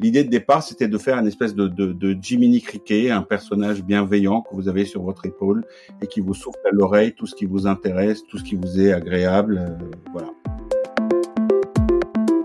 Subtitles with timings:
[0.00, 4.42] L'idée de départ, c'était de faire une espèce de, de, Jiminy Cricket, un personnage bienveillant
[4.42, 5.64] que vous avez sur votre épaule
[6.02, 8.80] et qui vous souffle à l'oreille tout ce qui vous intéresse, tout ce qui vous
[8.80, 9.58] est agréable.
[9.58, 10.30] Euh, voilà.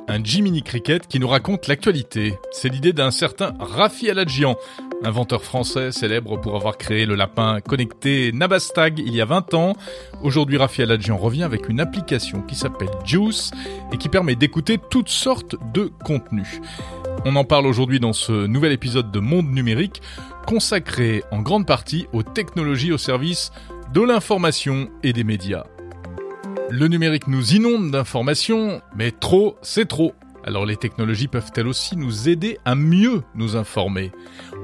[0.07, 2.33] Un Jiminy Cricket qui nous raconte l'actualité.
[2.51, 4.55] C'est l'idée d'un certain Rafi Aladjian,
[5.03, 9.73] inventeur français célèbre pour avoir créé le lapin connecté Nabastag il y a 20 ans.
[10.21, 13.51] Aujourd'hui, Rafi Aladjian revient avec une application qui s'appelle Juice
[13.93, 16.61] et qui permet d'écouter toutes sortes de contenus.
[17.25, 20.01] On en parle aujourd'hui dans ce nouvel épisode de Monde numérique
[20.45, 23.51] consacré en grande partie aux technologies au service
[23.93, 25.63] de l'information et des médias.
[26.69, 30.13] Le numérique nous inonde d'informations, mais trop, c'est trop.
[30.49, 34.11] Alors les technologies peuvent-elles aussi nous aider à mieux nous informer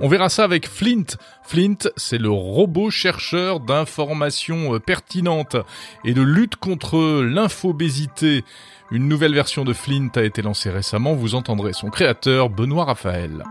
[0.02, 1.06] On verra ça avec Flint.
[1.44, 5.58] Flint, c'est le robot chercheur d'informations euh, pertinentes
[6.04, 8.44] et de lutte contre l'infobésité.
[8.90, 13.44] Une nouvelle version de Flint a été lancée récemment, vous entendrez son créateur, Benoît Raphaël.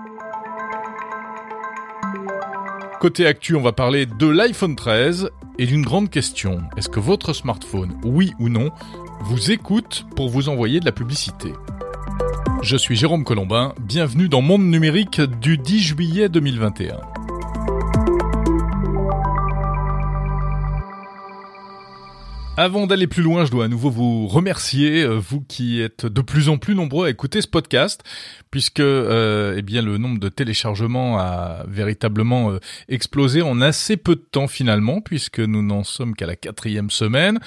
[2.98, 6.62] Côté actu, on va parler de l'iPhone 13 et d'une grande question.
[6.76, 8.72] Est-ce que votre smartphone, oui ou non,
[9.20, 11.52] vous écoute pour vous envoyer de la publicité?
[12.64, 17.23] Je suis Jérôme Colombin, bienvenue dans Monde Numérique du 10 juillet 2021.
[22.56, 26.20] Avant d'aller plus loin, je dois à nouveau vous remercier, euh, vous qui êtes de
[26.20, 28.04] plus en plus nombreux à écouter ce podcast,
[28.52, 34.14] puisque euh, eh bien le nombre de téléchargements a véritablement euh, explosé en assez peu
[34.14, 37.40] de temps finalement, puisque nous n'en sommes qu'à la quatrième semaine.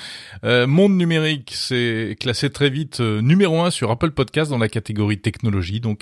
[0.43, 5.79] Monde numérique s'est classé très vite numéro un sur Apple Podcast dans la catégorie technologie,
[5.79, 6.01] donc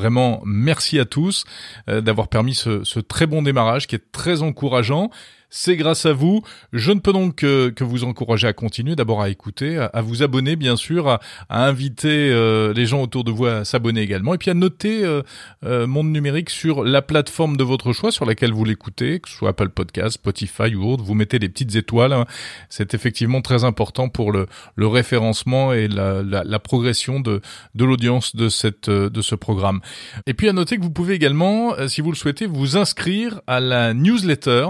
[0.00, 1.44] Vraiment, merci à tous
[1.86, 5.10] d'avoir permis ce, très bon démarrage qui est très encourageant.
[5.50, 6.42] C'est grâce à vous.
[6.72, 10.54] Je ne peux donc que, vous encourager à continuer, d'abord à écouter, à, vous abonner
[10.54, 11.20] bien sûr, à,
[11.50, 15.22] inviter euh, les gens autour de vous à s'abonner également, et puis à noter euh,
[15.64, 19.34] euh, Monde Numérique sur la plateforme de votre choix sur laquelle vous l'écoutez, que ce
[19.34, 21.02] soit Apple Podcast, Spotify ou autre.
[21.02, 22.12] Vous mettez des petites étoiles.
[22.12, 22.26] Hein.
[22.68, 24.46] C'est effectivement très important pour le,
[24.78, 27.42] référencement et la, progression de,
[27.74, 29.80] l'audience de ce programme.
[30.26, 33.60] Et puis à noter que vous pouvez également, si vous le souhaitez, vous inscrire à
[33.60, 34.68] la newsletter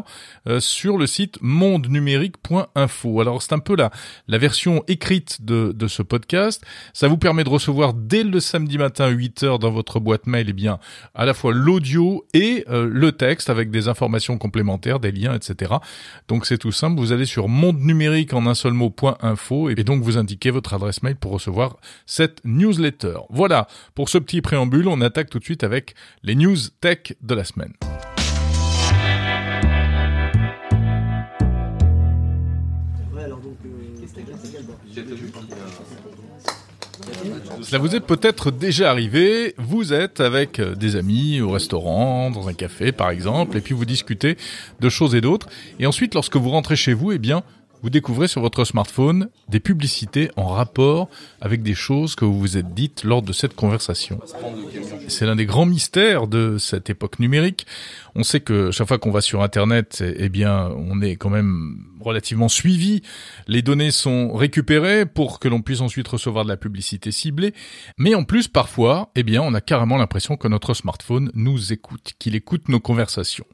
[0.59, 3.21] sur le site mondenumérique.info.
[3.21, 3.91] Alors c'est un peu la,
[4.39, 6.65] version écrite de, ce podcast.
[6.93, 10.47] Ça vous permet de recevoir dès le samedi matin 8 heures dans votre boîte mail,
[10.49, 10.79] eh bien,
[11.15, 15.75] à la fois l'audio et euh, le texte avec des informations complémentaires, des liens, etc.
[16.29, 16.99] Donc c'est tout simple.
[17.01, 21.17] Vous allez sur mondenumérique en un seul mot.info et donc vous indiquez votre adresse mail
[21.17, 21.77] pour recevoir
[22.07, 23.19] cette newsletter.
[23.31, 23.67] Voilà.
[23.95, 27.73] Pour ce petit préambule, attaque tout de suite avec les news tech de la semaine.
[37.63, 42.49] Cela vous est peut-être déjà arrivé, vous êtes avec euh, des amis au restaurant, dans
[42.49, 44.37] un café par exemple, et puis vous discutez
[44.81, 47.43] de choses et d'autres, et ensuite lorsque vous rentrez chez vous, eh bien,
[47.83, 51.09] vous découvrez sur votre smartphone des publicités en rapport
[51.41, 54.21] avec des choses que vous vous êtes dites lors de cette conversation.
[55.09, 57.67] C'est l'un des grands mystères de cette époque numérique.
[58.15, 61.85] On sait que chaque fois qu'on va sur Internet, eh bien, on est quand même
[62.01, 63.03] relativement suivi.
[63.47, 67.55] Les données sont récupérées pour que l'on puisse ensuite recevoir de la publicité ciblée.
[67.99, 72.13] Mais en plus, parfois, eh bien, on a carrément l'impression que notre smartphone nous écoute,
[72.19, 73.47] qu'il écoute nos conversations.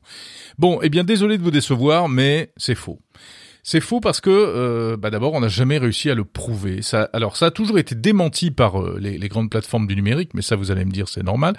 [0.58, 3.00] Bon, eh bien, désolé de vous décevoir, mais c'est faux.
[3.68, 6.82] C'est faux parce que, euh, bah d'abord, on n'a jamais réussi à le prouver.
[6.82, 10.40] Ça, alors, ça a toujours été démenti par euh, les, grandes plateformes du numérique, mais
[10.40, 11.56] ça, vous allez me dire, c'est normal.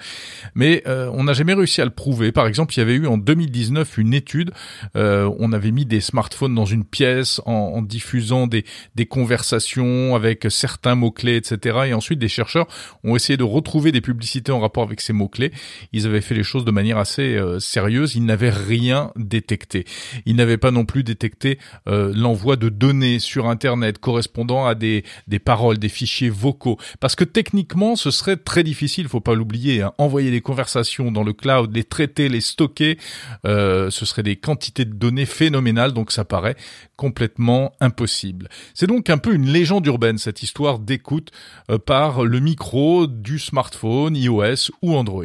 [0.54, 2.32] Mais euh, on n'a jamais réussi à le prouver.
[2.32, 4.52] Par exemple, il y avait eu en 2019 une étude.
[4.94, 8.64] on avait mis des smartphones dans une pièce en, diffusant des,
[8.94, 11.88] des conversations avec certains mots clés, etc.
[11.88, 12.68] Et ensuite, des chercheurs
[13.04, 15.52] ont essayé de retrouver des publicités en rapport avec ces mots clés.
[15.92, 18.14] Ils avaient fait les choses de manière assez sérieuse.
[18.14, 19.84] Ils n'avaient rien détecté.
[20.24, 21.58] Ils n'avaient pas non plus détecté
[21.97, 25.04] euh, l'envoi de données sur Internet correspondant à des,
[25.44, 26.78] paroles, des fichiers vocaux.
[27.00, 29.82] Parce que techniquement, ce serait très difficile, faut pas l'oublier.
[29.82, 29.92] Hein.
[29.98, 32.98] Envoyer des conversations dans le cloud, les traiter, les stocker,
[33.46, 36.56] euh, ce serait des quantités de données phénoménales, donc ça paraît
[36.96, 38.48] complètement impossible.
[38.74, 41.30] C'est donc un peu une légende urbaine, cette histoire d'écoute
[41.70, 45.24] euh, par le micro du smartphone, iOS ou Android.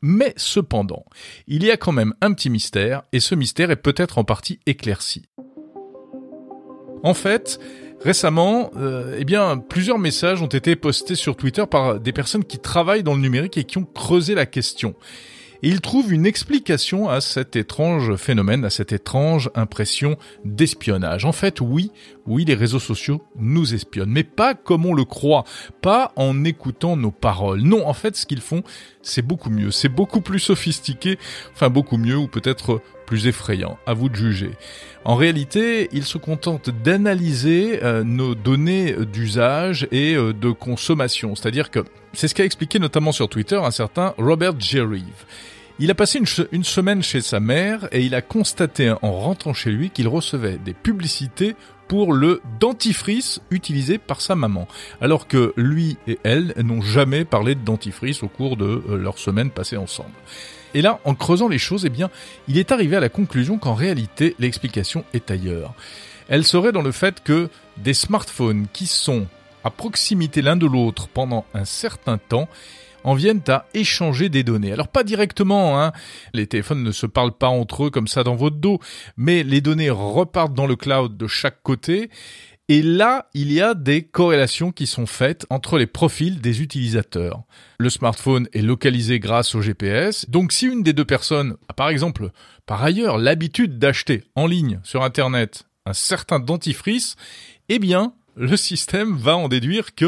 [0.00, 1.04] Mais cependant,
[1.46, 4.60] il y a quand même un petit mystère, et ce mystère est peut-être en partie
[4.66, 5.26] éclairci.
[7.02, 7.58] En fait,
[8.00, 12.58] récemment, euh, eh bien, plusieurs messages ont été postés sur Twitter par des personnes qui
[12.58, 14.94] travaillent dans le numérique et qui ont creusé la question.
[15.60, 21.24] et il trouve une explication à cet étrange phénomène, à cette étrange impression d'espionnage.
[21.24, 21.90] En fait, oui,
[22.28, 25.42] oui, les réseaux sociaux nous espionnent, mais pas comme on le croit,
[25.82, 27.62] pas en écoutant nos paroles.
[27.62, 28.62] Non, en fait, ce qu'ils font,
[29.02, 31.18] c'est beaucoup mieux, c'est beaucoup plus sophistiqué,
[31.52, 34.50] enfin beaucoup mieux, ou peut-être plus effrayant, à vous de juger.
[35.06, 41.34] En réalité, ils se contentent d'analyser euh, nos données d'usage et euh, de consommation.
[41.34, 41.80] C'est-à-dire que
[42.12, 45.24] c'est ce qu'a expliqué notamment sur Twitter un certain Robert Jerive.
[45.78, 49.54] Il a passé une, une, semaine chez sa mère et il a constaté en rentrant
[49.54, 51.56] chez lui qu'il recevait des publicités
[51.86, 54.68] pour le dentifrice utilisé par sa maman,
[55.00, 59.16] alors que lui et elle n'ont jamais parlé de dentifrice au cours de euh, leur
[59.16, 60.12] semaine passée ensemble.
[60.74, 62.10] Et là, en creusant les choses, eh bien,
[62.46, 65.74] il est arrivé à la conclusion qu'en réalité, l'explication est ailleurs.
[66.28, 67.48] Elle serait dans le fait que
[67.78, 69.26] des smartphones qui sont
[69.64, 72.48] à proximité l'un de l'autre pendant un certain temps
[73.04, 74.72] en viennent à échanger des données.
[74.72, 75.92] Alors pas directement, hein.
[76.34, 78.80] les téléphones ne se parlent pas entre eux comme ça dans votre dos,
[79.16, 82.10] mais les données repartent dans le cloud de chaque côté
[82.70, 87.44] et là, il y a des corrélations qui sont faites entre les profils des utilisateurs.
[87.78, 90.28] Le smartphone est localisé grâce au GPS.
[90.28, 92.30] Donc si une des deux personnes a par exemple
[92.66, 97.16] par ailleurs l'habitude d'acheter en ligne sur Internet un certain dentifrice,
[97.70, 100.04] eh bien, le système va en déduire que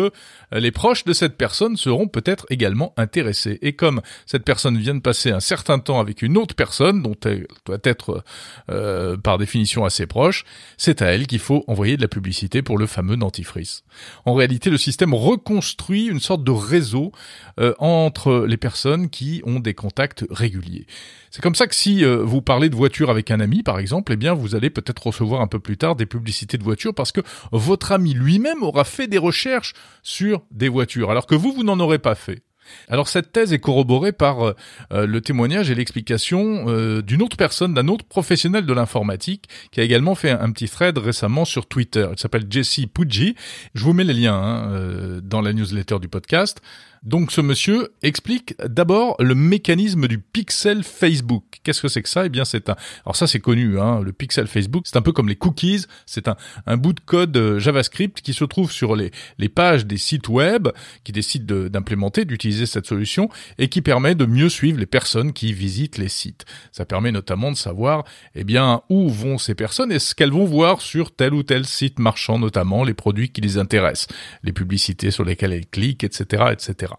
[0.55, 3.59] euh, les proches de cette personne seront peut-être également intéressés.
[3.63, 7.17] Et comme cette personne vient de passer un certain temps avec une autre personne, dont
[7.25, 8.25] elle doit être
[8.71, 10.45] euh, par définition assez proche,
[10.77, 13.83] c'est à elle qu'il faut envoyer de la publicité pour le fameux dentifrice.
[14.25, 17.13] En réalité, le système reconstruit une sorte de réseau
[17.59, 20.87] euh, entre les personnes qui ont des contacts réguliers.
[21.31, 24.17] C'est comme ça que si vous parlez de voiture avec un ami, par exemple, eh
[24.17, 27.21] bien, vous allez peut-être recevoir un peu plus tard des publicités de voiture parce que
[27.53, 31.81] votre ami lui-même aura fait des recherches sur des voitures, alors que vous, vous n'en
[31.81, 32.43] aurez pas fait.
[32.89, 34.55] Alors cette thèse est corroborée par euh,
[34.93, 39.81] euh, le témoignage et l'explication euh, d'une autre personne, d'un autre professionnel de l'informatique, qui
[39.81, 42.07] a également fait un, petit thread récemment sur Twitter.
[42.13, 43.35] Il s'appelle Jesse Puggi.
[43.75, 46.61] Je vous mets les liens hein, dans la newsletter du podcast.
[47.03, 51.45] Donc ce monsieur explique d'abord le mécanisme du pixel Facebook.
[51.65, 52.27] Qu'est-ce que c'est que ça?
[52.27, 52.77] Eh bien c'est un...
[53.07, 56.29] Alors ça c'est connu, hein, le pixel Facebook, c'est un peu comme les cookies, c'est
[56.29, 60.29] un, bout de code euh, JavaScript qui se trouve sur les, les pages des sites
[60.29, 60.69] web
[61.03, 65.55] qui décident d'implémenter, d'utiliser cette solution et qui permet de mieux suivre les personnes qui
[65.55, 66.45] visitent les sites.
[66.71, 68.05] Ça permet notamment de savoir
[68.35, 71.65] eh bien où vont ces personnes et ce qu'elles vont voir sur tel ou tel
[71.65, 74.09] site marchand, notamment les produits qui les intéressent,
[74.43, 76.90] les publicités sur lesquelles elles cliquent, etc., etc.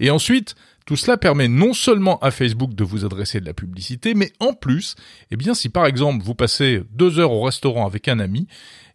[0.00, 0.54] Et ensuite,
[0.86, 4.52] tout cela permet non seulement à Facebook de vous adresser de la publicité, mais en
[4.52, 4.94] plus,
[5.32, 8.46] eh si par exemple vous passez deux heures au restaurant avec un ami,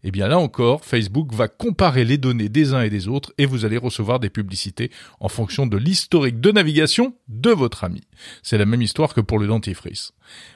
[0.04, 3.46] eh bien là encore, Facebook va comparer les données des uns et des autres et
[3.46, 4.90] vous allez recevoir des publicités
[5.20, 8.02] en fonction de l'historique de navigation de votre ami.
[8.44, 10.14] C'est la même histoire que pour le dentifrice.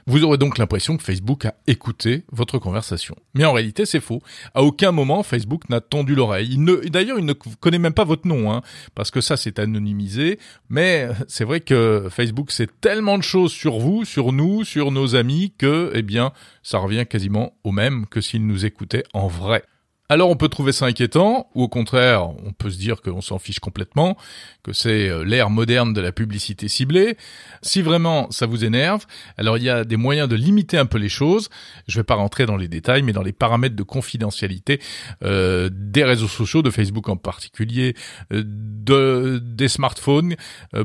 [0.07, 3.15] Vous aurez donc l'impression que Facebook a écouté votre conversation.
[3.33, 4.21] Mais en réalité, c'est faux.
[4.53, 6.57] À aucun moment, Facebook n'a tendu l'oreille.
[6.89, 8.61] D'ailleurs, il ne connaît même pas votre nom, hein,
[8.93, 10.39] parce que ça, c'est anonymisé.
[10.69, 15.15] Mais c'est vrai que Facebook sait tellement de choses sur vous, sur nous, sur nos
[15.15, 16.31] amis, que, eh bien,
[16.63, 19.63] ça revient quasiment au même que s'il nous écoutait en vrai.
[20.07, 23.39] Alors on peut trouver ça inquiétant, ou au contraire, on peut se dire qu'on s'en
[23.39, 24.15] fiche complètement,
[24.61, 27.17] que c'est euh, l'ère moderne de la publicité ciblée.
[27.63, 29.05] Si vraiment ça vous énerve,
[29.37, 31.49] alors il y a des moyens de limiter un peu les choses.
[31.87, 34.79] Je vais pas rentrer dans les détails, mais dans les paramètres de confidentialité
[35.23, 37.95] euh, des réseaux sociaux, de Facebook en particulier,
[38.31, 40.35] euh, de, des smartphones,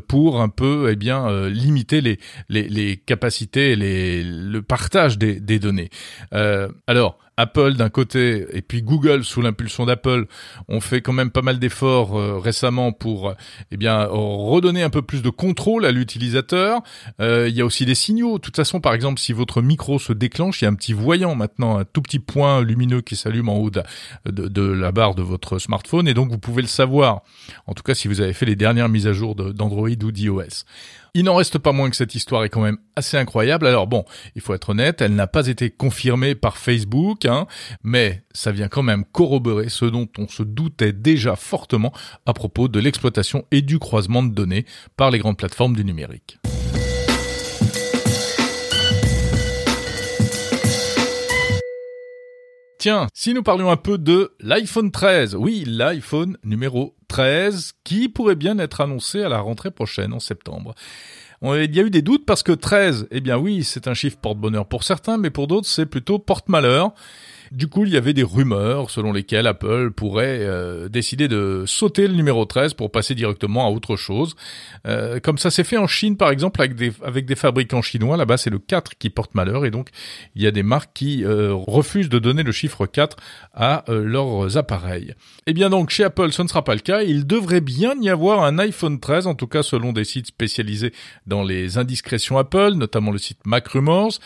[0.08, 2.18] pour un peu, eh bien, limiter les,
[2.48, 5.90] les, les capacités, les, le partage des, des données.
[6.86, 10.26] alors Apple d'un côté et puis Google sous l'impulsion d'Apple
[10.68, 13.34] ont fait quand même pas mal d'efforts euh, récemment pour
[13.70, 16.82] eh bien redonner un peu plus de contrôle à l'utilisateur.
[17.20, 18.38] Euh, il y a aussi des signaux.
[18.38, 20.92] De toute façon, par exemple, si votre micro se déclenche, il y a un petit
[20.92, 23.82] voyant maintenant, un tout petit point lumineux qui s'allume en haut de,
[24.26, 27.22] de, la barre de votre smartphone et donc vous pouvez le savoir.
[27.66, 30.64] En tout cas, si vous avez fait les dernières mises à jour d'Android ou d'iOS.
[31.14, 33.66] Il n'en reste pas moins que cette histoire est quand même assez incroyable.
[33.66, 34.04] Alors bon,
[34.36, 37.46] il faut être honnête, elle n'a pas été confirmée par Facebook, hein,
[37.82, 41.92] mais ça vient quand même corroborer ce dont on se doutait déjà fortement
[42.26, 46.38] à propos de l'exploitation et du croisement de données par les grandes plateformes du numérique.
[52.80, 58.36] Tiens, si nous parlions un peu de l'iPhone 13, oui, l'iPhone numéro 13, qui pourrait
[58.36, 60.74] bien être annoncé à la rentrée prochaine, en septembre.
[61.42, 64.16] Il y a eu des doutes parce que 13, eh bien oui, c'est un chiffre
[64.16, 66.94] porte-bonheur pour certains, mais pour d'autres, c'est plutôt porte-malheur.
[67.50, 72.06] Du coup, il y avait des rumeurs selon lesquelles Apple pourrait euh, décider de sauter
[72.06, 74.36] le numéro 13 pour passer directement à autre chose.
[74.86, 78.16] Euh, comme ça s'est fait en Chine, par exemple, avec des, fabricants chinois.
[78.16, 79.66] Là-bas, c'est le 4 qui porte malheur.
[79.66, 79.88] Et donc,
[80.36, 83.16] il y a des marques qui euh, refusent de donner le chiffre 4
[83.52, 85.14] à leurs appareils.
[85.46, 87.02] Eh bien donc, chez Apple, ce ne sera pas le cas.
[87.02, 90.92] Il devrait bien y avoir un iPhone 13, en tout cas selon des sites spécialisés
[91.26, 94.20] dans les indiscrétions Apple, notamment le site Mac Rumors.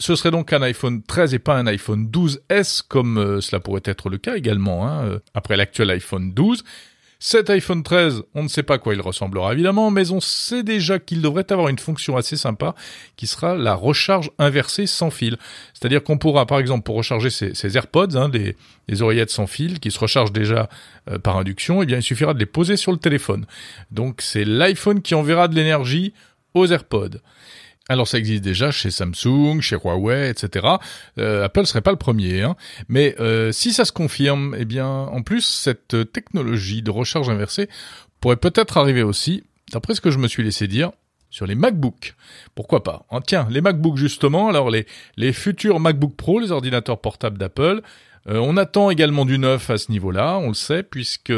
[0.00, 3.82] Ce serait donc un iPhone 13 et pas un iPhone 12S comme euh, cela pourrait
[3.84, 6.64] être le cas également hein, euh, après l'actuel iPhone 12.
[7.22, 10.98] Cet iPhone 13, on ne sait pas quoi il ressemblera évidemment, mais on sait déjà
[10.98, 12.74] qu'il devrait avoir une fonction assez sympa
[13.16, 15.36] qui sera la recharge inversée sans fil.
[15.74, 18.56] C'est-à-dire qu'on pourra, par exemple, pour recharger ses, AirPods, hein, des,
[19.02, 20.70] oreillettes sans fil qui se rechargent déjà
[21.10, 23.44] euh, par induction, eh bien il suffira de les poser sur le téléphone.
[23.90, 26.14] Donc c'est l'iPhone qui enverra de l'énergie
[26.54, 27.18] aux AirPods.
[27.90, 30.64] Alors ça existe déjà chez Samsung, chez Huawei, etc.
[31.18, 32.54] Euh, Apple serait pas le premier, hein.
[32.88, 37.68] mais euh, si ça se confirme, eh bien en plus cette technologie de recharge inversée
[38.20, 39.42] pourrait peut-être arriver aussi,
[39.72, 40.92] d'après ce que je me suis laissé dire,
[41.30, 42.14] sur les MacBooks.
[42.54, 43.06] Pourquoi pas?
[43.10, 47.82] Hein, Tiens, les MacBooks justement, alors les, les futurs MacBook Pro, les ordinateurs portables d'Apple,
[48.28, 51.32] euh, on attend également du neuf à ce niveau-là, on le sait, puisque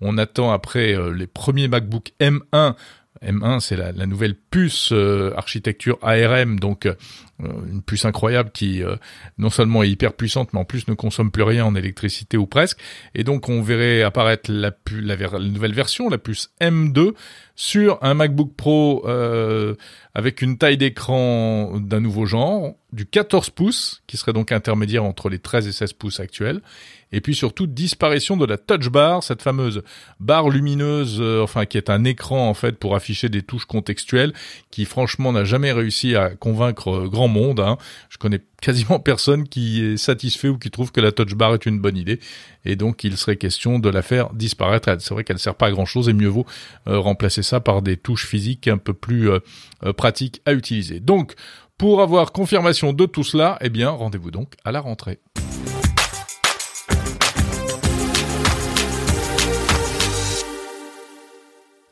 [0.00, 2.76] on attend après euh, les premiers MacBook M1
[3.26, 6.94] M1, c'est la, nouvelle puce euh, architecture ARM, donc euh,
[7.40, 8.96] une puce incroyable qui euh,
[9.38, 12.46] non seulement est hyper puissante, mais en plus ne consomme plus rien en électricité ou
[12.46, 12.78] presque.
[13.14, 14.72] Et donc on verrait apparaître la,
[15.40, 17.12] nouvelle version, la puce M2,
[17.54, 19.06] sur un MacBook Pro
[20.16, 25.28] avec une taille d'écran d'un nouveau genre, du 14 pouces, qui serait donc intermédiaire entre
[25.28, 26.62] les 13 et 16 pouces actuels,
[27.12, 29.82] et puis surtout disparition de la touch bar, cette fameuse
[30.18, 34.32] barre lumineuse, euh, enfin qui est un écran en fait pour afficher des touches contextuelles,
[34.70, 37.60] qui franchement n'a jamais réussi à convaincre euh, monde.
[37.60, 37.76] Hein.
[38.08, 41.66] Je connais quasiment personne qui est satisfait ou qui trouve que la touch bar est
[41.66, 42.20] une bonne idée,
[42.64, 44.94] et donc il serait question de la faire disparaître.
[45.00, 46.46] C'est vrai qu'elle ne sert pas à grand chose et mieux vaut
[46.88, 49.30] euh, remplacer ça par des touches physiques un peu plus
[49.96, 51.00] pratiques à utiliser.
[51.00, 51.34] Donc
[51.78, 55.20] pour avoir confirmation de tout cela, eh bien rendez-vous donc à la rentrée.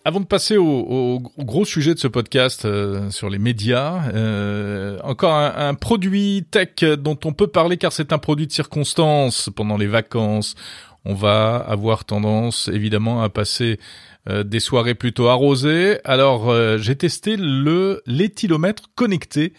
[0.07, 5.33] Avant de passer au, gros sujet de ce podcast euh, sur les médias, euh, encore
[5.33, 9.87] un, produit tech dont on peut parler car c'est un produit de circonstance pendant les
[9.87, 10.57] vacances.
[11.07, 13.81] On va avoir tendance évidemment à passer
[14.29, 15.99] euh, des soirées plutôt arrosées.
[16.05, 19.55] Alors j'ai testé le l'éthylomètre connecté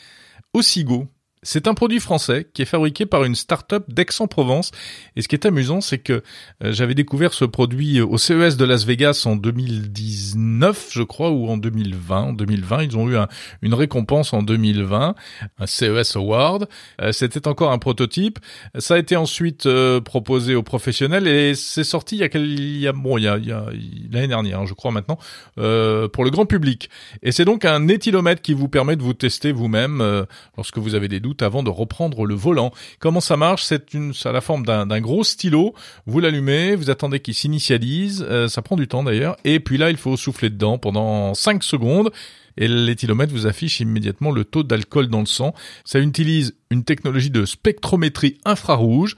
[0.54, 1.08] Osigo.
[1.46, 4.72] C'est un produit français qui est fabriqué par une start-up d'Aix-en-Provence.
[5.16, 6.24] Et ce qui est amusant, c'est que
[6.64, 11.48] euh, j'avais découvert ce produit au CES de Las Vegas en 2019, je crois, ou
[11.48, 12.20] en 2020.
[12.20, 13.16] En 2020, ils ont eu
[13.62, 15.14] une récompense en 2020,
[15.60, 16.68] un CES Award.
[17.00, 18.40] Euh, c'était encore un prototype.
[18.80, 22.80] Ça a été ensuite euh, proposé aux professionnels et c'est sorti il y a, il
[22.80, 25.20] y a bon, il y a, l'année dernière, hein, je crois maintenant,
[25.56, 26.90] pour le grand public.
[27.22, 30.25] Et c'est donc un éthylomètre qui vous permet de vous tester vous-même
[30.58, 32.72] lorsque vous avez des doutes avant de reprendre le volant.
[33.00, 33.63] Comment ça marche?
[33.63, 35.74] C'est une, ça a la forme d'un gros stylo.
[36.06, 38.25] Vous l'allumez, vous attendez qu'il s'initialise.
[38.30, 39.36] Euh, ça prend du temps d'ailleurs.
[39.44, 42.12] Et puis là, il faut souffler dedans pendant 5 secondes
[42.58, 45.54] et l'éthylomètre vous affiche immédiatement le taux d'alcool dans le sang.
[45.84, 49.15] Ça utilise une technologie de spectrométrie infrarouge.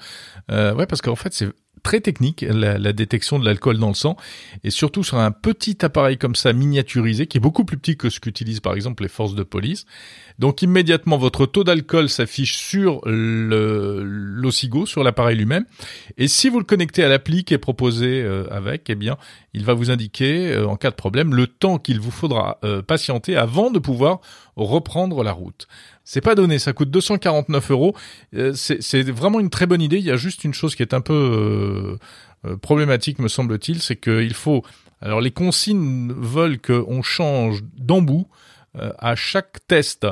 [0.52, 1.50] Euh, parce qu'en fait, c'est
[1.88, 4.18] très technique, la, détection de l'alcool dans le sang,
[4.66, 8.10] et surtout sur un petit appareil comme ça miniaturisé, qui est beaucoup plus petit que
[8.10, 9.86] ce qu'utilisent par exemple les forces de police.
[10.38, 15.64] Donc immédiatement, votre taux d'alcool s'affiche sur l'OSIGO, sur l'appareil lui-même,
[16.18, 19.16] et si vous le connectez à l'appli qui est proposé euh, avec, eh bien,
[19.54, 22.82] il va vous indiquer, euh, en cas de problème, le temps qu'il vous faudra euh,
[22.82, 24.20] patienter avant de pouvoir
[24.58, 25.70] reprendre la route.
[26.10, 27.94] C'est pas donné, ça coûte 249 euros.
[28.34, 29.98] Euh, c'est vraiment une très bonne idée.
[29.98, 33.82] Il y a juste une chose qui est un peu euh, euh, problématique, me semble-t-il,
[33.82, 34.64] c'est qu'il faut.
[35.02, 38.28] Alors les consignes veulent qu'on change d'embout
[38.74, 40.08] à chaque test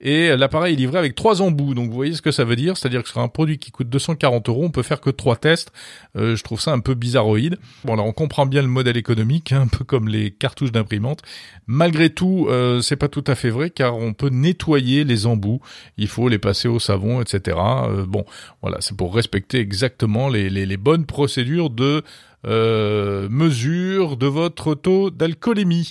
[0.00, 1.74] et l'appareil est livré avec trois embouts.
[1.74, 3.88] Donc vous voyez ce que ça veut dire, c'est-à-dire que sur un produit qui coûte
[3.88, 5.72] 240 euros, on peut faire que trois tests.
[6.16, 7.58] Euh, je trouve ça un peu bizarroïde.
[7.84, 11.22] Bon, alors on comprend bien le modèle économique, hein, un peu comme les cartouches d'imprimante.
[11.66, 15.60] Malgré tout, euh, c'est pas tout à fait vrai car on peut nettoyer les embouts.
[15.96, 17.56] Il faut les passer au savon, etc.
[17.58, 18.24] Euh, bon,
[18.62, 22.02] voilà, c'est pour respecter exactement les, bonnes procédures de
[22.46, 25.90] euh, mesure de votre taux d'alcoolémie.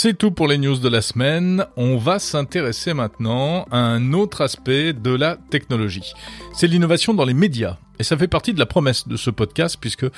[0.00, 1.66] C'est tout pour les news de la semaine.
[1.76, 6.12] On va s'intéresser maintenant à un autre aspect de la technologie.
[6.54, 7.78] C'est l'innovation dans les médias.
[7.98, 10.10] Et ça fait partie de la promesse de ce podcast puisque euh,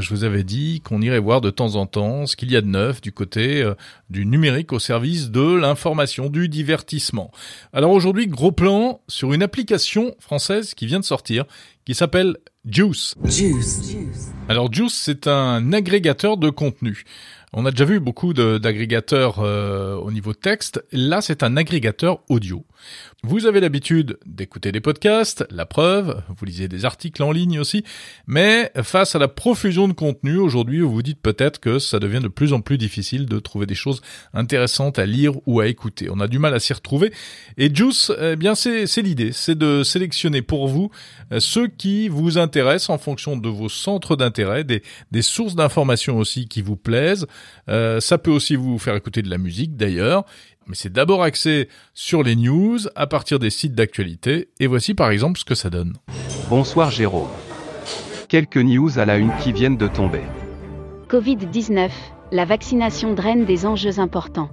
[0.00, 2.60] je vous avais dit qu'on irait voir de temps en temps ce qu'il y a
[2.60, 3.74] de neuf du côté euh,
[4.08, 7.30] du numérique au service de l'information, du divertissement.
[7.72, 11.44] Alors aujourd'hui, gros plan sur une application française qui vient de sortir
[11.86, 13.14] qui s'appelle Juice.
[13.24, 14.32] Juice.
[14.48, 17.04] Alors Juice, c'est un agrégateur de contenu.
[17.52, 20.84] On a déjà vu beaucoup d'agrégateurs euh, au niveau texte.
[20.92, 22.64] Là, c'est un agrégateur audio.
[23.22, 27.84] Vous avez l'habitude d'écouter des podcasts, la preuve, vous lisez des articles en ligne aussi,
[28.26, 32.20] mais face à la profusion de contenu, aujourd'hui, vous vous dites peut-être que ça devient
[32.20, 34.00] de plus en plus difficile de trouver des choses
[34.32, 36.08] intéressantes à lire ou à écouter.
[36.10, 37.12] On a du mal à s'y retrouver.
[37.58, 40.90] Et Juice, eh bien, c'est l'idée, c'est de sélectionner pour vous
[41.32, 44.82] euh, ceux qui vous intéressent en fonction de vos centres d'intérêt, des,
[45.22, 47.26] sources d'informations aussi qui vous plaisent.
[47.68, 50.24] Euh, ça peut aussi vous faire écouter de la musique d'ailleurs
[50.66, 55.10] mais c'est d'abord axé sur les news à partir des sites d'actualité, et voici par
[55.10, 55.94] exemple ce que ça donne.
[56.48, 57.28] Bonsoir Jérôme.
[58.28, 60.22] Quelques news à la une qui viennent de tomber.
[61.08, 61.90] Covid-19,
[62.30, 64.50] la vaccination draine des enjeux importants.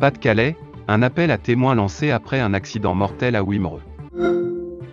[0.00, 0.56] Pas-de-Calais,
[0.88, 3.82] un appel à témoins lancé après un accident mortel à Wimereux.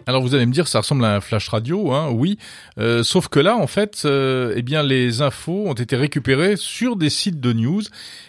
[0.08, 2.38] Alors vous allez me dire, ça ressemble à un flash radio, hein, oui.
[2.80, 6.96] Euh, sauf que là, en fait, euh, eh bien, les infos ont été récupérées sur
[6.96, 7.82] des sites de news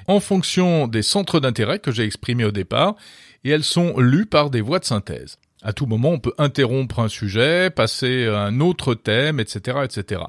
[0.07, 2.95] en fonction des centres d'intérêt que j'ai exprimés au départ,
[3.45, 5.39] et elles sont lues par des voix de synthèse.
[5.65, 10.23] À tout moment, on peut interrompre un sujet, passer à un autre thème, etc., etc.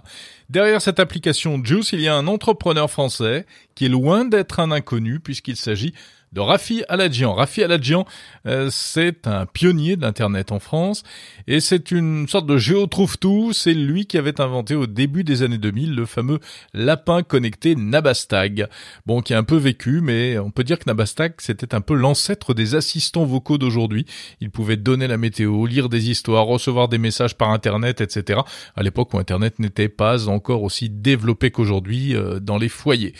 [0.50, 4.72] Derrière cette application Juice, il y a un entrepreneur français qui est loin d'être un
[4.72, 5.94] inconnu puisqu'il s'agit
[6.34, 7.34] de Rafi Aladjian.
[7.34, 8.06] Rafi Aladjian,
[8.48, 11.04] euh, c'est un pionnier de l'Internet en France
[11.48, 13.54] et c'est une sorte de géotrouve-tout.
[13.54, 16.40] C'est lui qui avait inventé au début des années 2000 le fameux
[16.74, 18.68] lapin connecté Nabastag.
[19.06, 21.94] Bon, qui a un peu vécu, mais on peut dire que Nabastag, c'était un peu
[21.94, 24.06] l'ancêtre des assistants vocaux d'aujourd'hui.
[24.42, 28.42] Il pouvait donner la météo, lire des histoires, recevoir des messages par Internet, etc.
[28.76, 33.14] À l'époque où Internet n'était pas encore aussi développé qu'aujourd'hui euh, dans les foyers.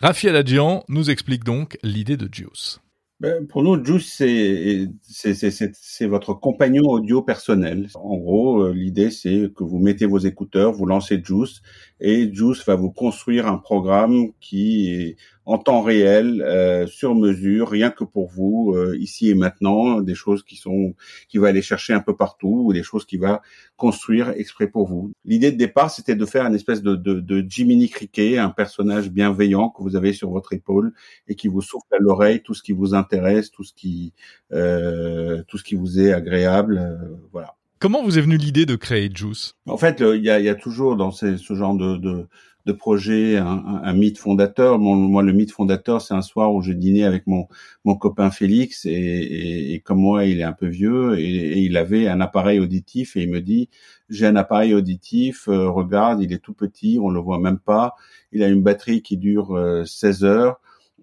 [0.00, 2.80] Rafi Aladjian nous explique donc l'idée de Juice.
[3.20, 7.88] Ben, pour nous, Juice, c'est votre compagnon audio personnel.
[7.94, 11.62] En gros, euh, l'idée, c'est que vous mettez vos écouteurs, vous lancez Juice,
[12.00, 17.68] et Juice va vous construire un programme qui est en temps réel, euh, sur mesure,
[17.68, 20.94] rien que pour vous, euh, ici et maintenant, des choses qui sont,
[21.28, 23.42] qui va aller chercher un peu partout, ou des choses qui va
[23.76, 25.12] construire exprès pour vous.
[25.24, 29.10] L'idée de départ, c'était de faire une espèce de, de, de Jiminy Cricket, un personnage
[29.10, 30.92] bienveillant que vous avez sur votre épaule
[31.28, 34.14] et qui vous souffle à l'oreille tout ce qui vous intéresse, tout ce qui,
[34.52, 37.54] euh, tout ce qui vous est agréable, euh, voilà.
[37.84, 39.56] Comment vous est venue l'idée de créer Juice?
[39.66, 42.26] En fait, il y a, y, a, toujours dans ce genre de, de,
[42.64, 44.78] de projet un, un, mythe fondateur.
[44.78, 47.46] moi, le mythe fondateur, c'est un soir où je dînais avec mon,
[47.84, 51.58] mon copain Félix et, et, et, comme moi, il est un peu vieux et, et,
[51.58, 53.68] il avait un appareil auditif et il me dit
[54.08, 57.96] j'ai un appareil auditif, euh, regarde, il est tout petit, on le voit même pas.
[58.32, 59.52] Il a une batterie qui dure
[59.84, 60.60] 16 euh, heures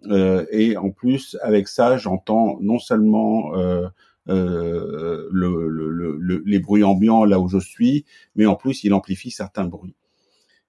[0.08, 3.90] euh, et en plus avec ça, j'entends non seulement euh, euh,
[4.28, 8.06] le, le, le, les bruits ambiants là où je suis,
[8.36, 9.96] mais en plus il amplifie certains bruits.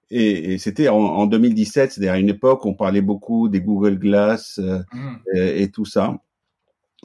[0.09, 3.61] Et, et c'était en, en, 2017, c'est-à-dire à une époque où on parlait beaucoup des
[3.61, 5.15] Google Glass euh, mmh.
[5.35, 6.17] et, et, tout ça.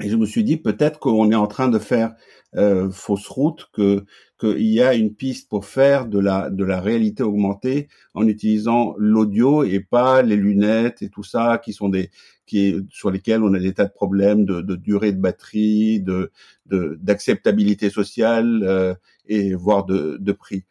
[0.01, 2.15] Et je me suis dit peut-être qu'on est en train de faire
[2.57, 4.05] euh, fausse route, que
[4.41, 8.95] qu'il y a une piste pour faire de la de la réalité augmentée en utilisant
[8.97, 12.11] l'audio et pas les lunettes et tout ça qui sont des
[12.47, 16.31] qui sur lesquels on a des tas de problèmes de, de durée de batterie, de
[16.67, 18.95] d'acceptabilité sociale euh,
[19.27, 20.65] et voire de, de prix.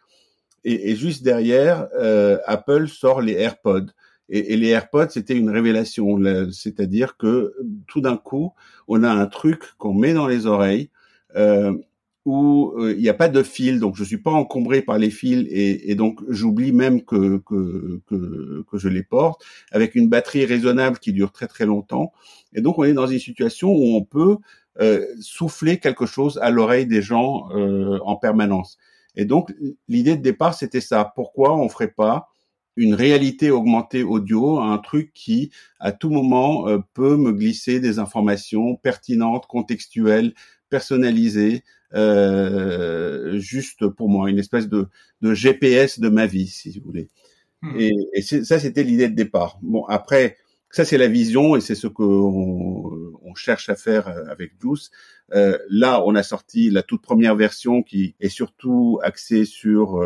[0.63, 3.87] Et, et, juste derrière, euh, Apple sort les AirPods.
[4.29, 6.17] Et, et les AirPods, c'était une révélation.
[6.51, 7.53] C'est-à-dire que
[7.87, 8.53] tout d'un coup,
[8.87, 10.89] on a un truc qu'on met dans les oreilles
[11.35, 11.73] euh,
[12.27, 15.09] où euh, il n'y a pas de fil, donc je suis pas encombré par les
[15.09, 20.09] fils et, et donc j'oublie même que, que, que, que, je les porte, avec une
[20.09, 22.11] batterie raisonnable qui dure très très longtemps.
[22.51, 24.35] Et donc on est dans une situation où on peut
[24.81, 28.77] euh, souffler quelque chose à l'oreille des gens euh, en permanence.
[29.15, 29.53] Et donc
[29.87, 31.09] l'idée de départ c'était ça.
[31.15, 32.27] Pourquoi on ferait pas
[32.77, 37.99] une réalité augmentée audio, un truc qui, à tout moment, euh, peut me glisser des
[37.99, 40.33] informations pertinentes, contextuelles,
[40.69, 41.63] personnalisé,
[41.93, 44.87] euh, juste pour moi, une espèce de,
[45.21, 47.09] de, GPS de ma vie, si vous voulez.
[47.61, 47.79] Hmm.
[47.79, 49.57] Et, et ça, c'était l'idée de départ.
[49.61, 50.37] Bon, après,
[50.69, 52.91] ça c'est la vision et c'est ce on
[53.35, 54.91] cherche à faire avec Juice.
[55.29, 60.03] là, on a sorti la toute première version qui est surtout axée sur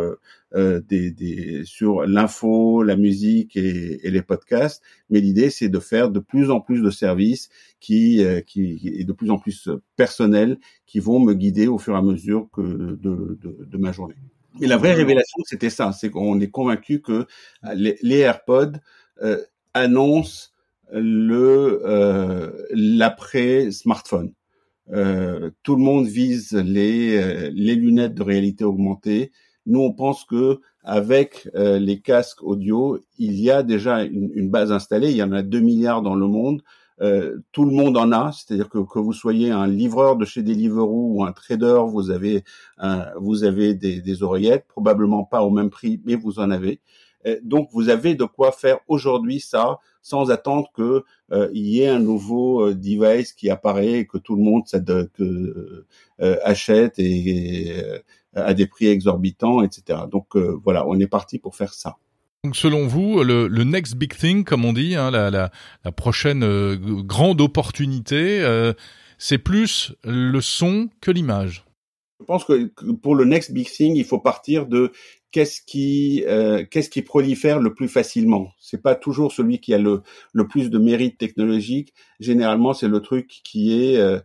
[0.55, 4.81] des, des, sur l'info, la musique et, et les podcasts.
[5.09, 9.13] Mais l'idée, c'est de faire de plus en plus de services qui, qui est de
[9.13, 13.37] plus en plus personnels, qui vont me guider au fur et à mesure que de,
[13.41, 14.15] de, de ma journée.
[14.59, 17.25] Et la vraie révélation, c'était ça, c'est qu'on est convaincu que
[17.73, 18.73] les, les AirPods
[19.21, 19.37] euh,
[19.73, 20.49] annoncent
[20.91, 24.33] le euh, l'après smartphone.
[24.91, 29.31] Euh, tout le monde vise les euh, les lunettes de réalité augmentée.
[29.65, 34.49] Nous, on pense que avec euh, les casques audio, il y a déjà une, une,
[34.49, 35.11] base installée.
[35.11, 36.63] Il y en a 2 milliards dans le monde.
[37.01, 40.43] Euh, tout le monde en a, c'est-à-dire que que vous soyez un livreur de chez
[40.43, 42.43] Deliveroo ou un trader, vous avez
[43.19, 46.81] vous avez des, des, oreillettes, probablement pas au même prix, mais vous en avez.
[47.25, 51.81] Euh, donc vous avez de quoi faire aujourd'hui ça sans attendre que euh, il y
[51.81, 54.63] ait un nouveau euh, device qui apparaît et que tout le monde
[55.13, 55.85] que,
[56.43, 57.83] achète et, et
[58.33, 59.99] à des prix exorbitants, etc.
[60.09, 61.97] Donc voilà, on est parti pour faire ça.
[62.43, 65.51] Donc selon vous, le, le, next big thing, comme on dit, hein, la, la,
[65.85, 68.73] la, prochaine euh, grande opportunité, euh,
[69.19, 71.65] c'est plus le son que l'image.
[72.19, 72.71] Je pense que
[73.03, 74.91] pour le next big thing, il faut partir de
[75.31, 78.49] qu'est-ce qui euh, qu'est-ce qui prolifère le plus facilement?
[78.59, 80.01] C'est pas toujours celui qui a le,
[80.33, 81.93] le plus de mérite technologique.
[82.19, 84.19] Généralement, c'est le truc qui est euh,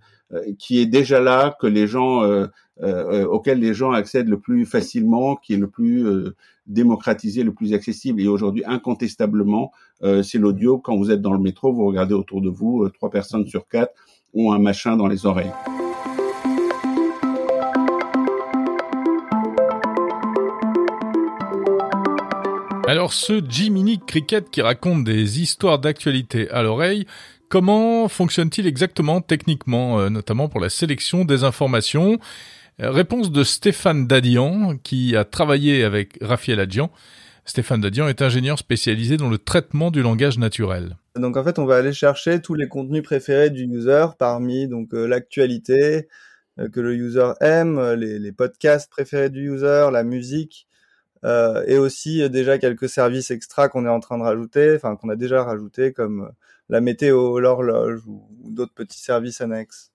[0.58, 2.46] qui est déjà là, que les gens euh,
[2.82, 6.34] euh, auquel les gens accèdent le plus facilement, qui est le plus euh,
[6.66, 8.20] démocratisé, le plus accessible.
[8.20, 9.70] Et aujourd'hui, incontestablement,
[10.02, 10.78] euh, c'est l'audio.
[10.78, 13.94] Quand vous êtes dans le métro, vous regardez autour de vous, trois personnes sur quatre
[14.34, 15.52] ont un machin dans les oreilles.
[22.96, 27.04] Alors ce Jiminy Cricket qui raconte des histoires d'actualité à l'oreille,
[27.50, 32.18] comment fonctionne-t-il exactement techniquement, notamment pour la sélection des informations?
[32.80, 36.90] Euh, réponse de Stéphane Dadian, qui a travaillé avec Raphaël Adjian.
[37.44, 40.96] Stéphane Dadian est ingénieur spécialisé dans le traitement du langage naturel.
[41.16, 44.94] Donc en fait, on va aller chercher tous les contenus préférés du user parmi donc
[44.94, 46.08] euh, l'actualité
[46.58, 50.66] euh, que le user aime, les, podcasts préférés du user, la musique,
[51.26, 55.10] euh, et aussi déjà quelques services extra qu'on est en train de rajouter, enfin qu'on
[55.10, 56.30] a déjà rajouté comme
[56.68, 59.92] la météo, l'horloge ou, d'autres petits services annexes.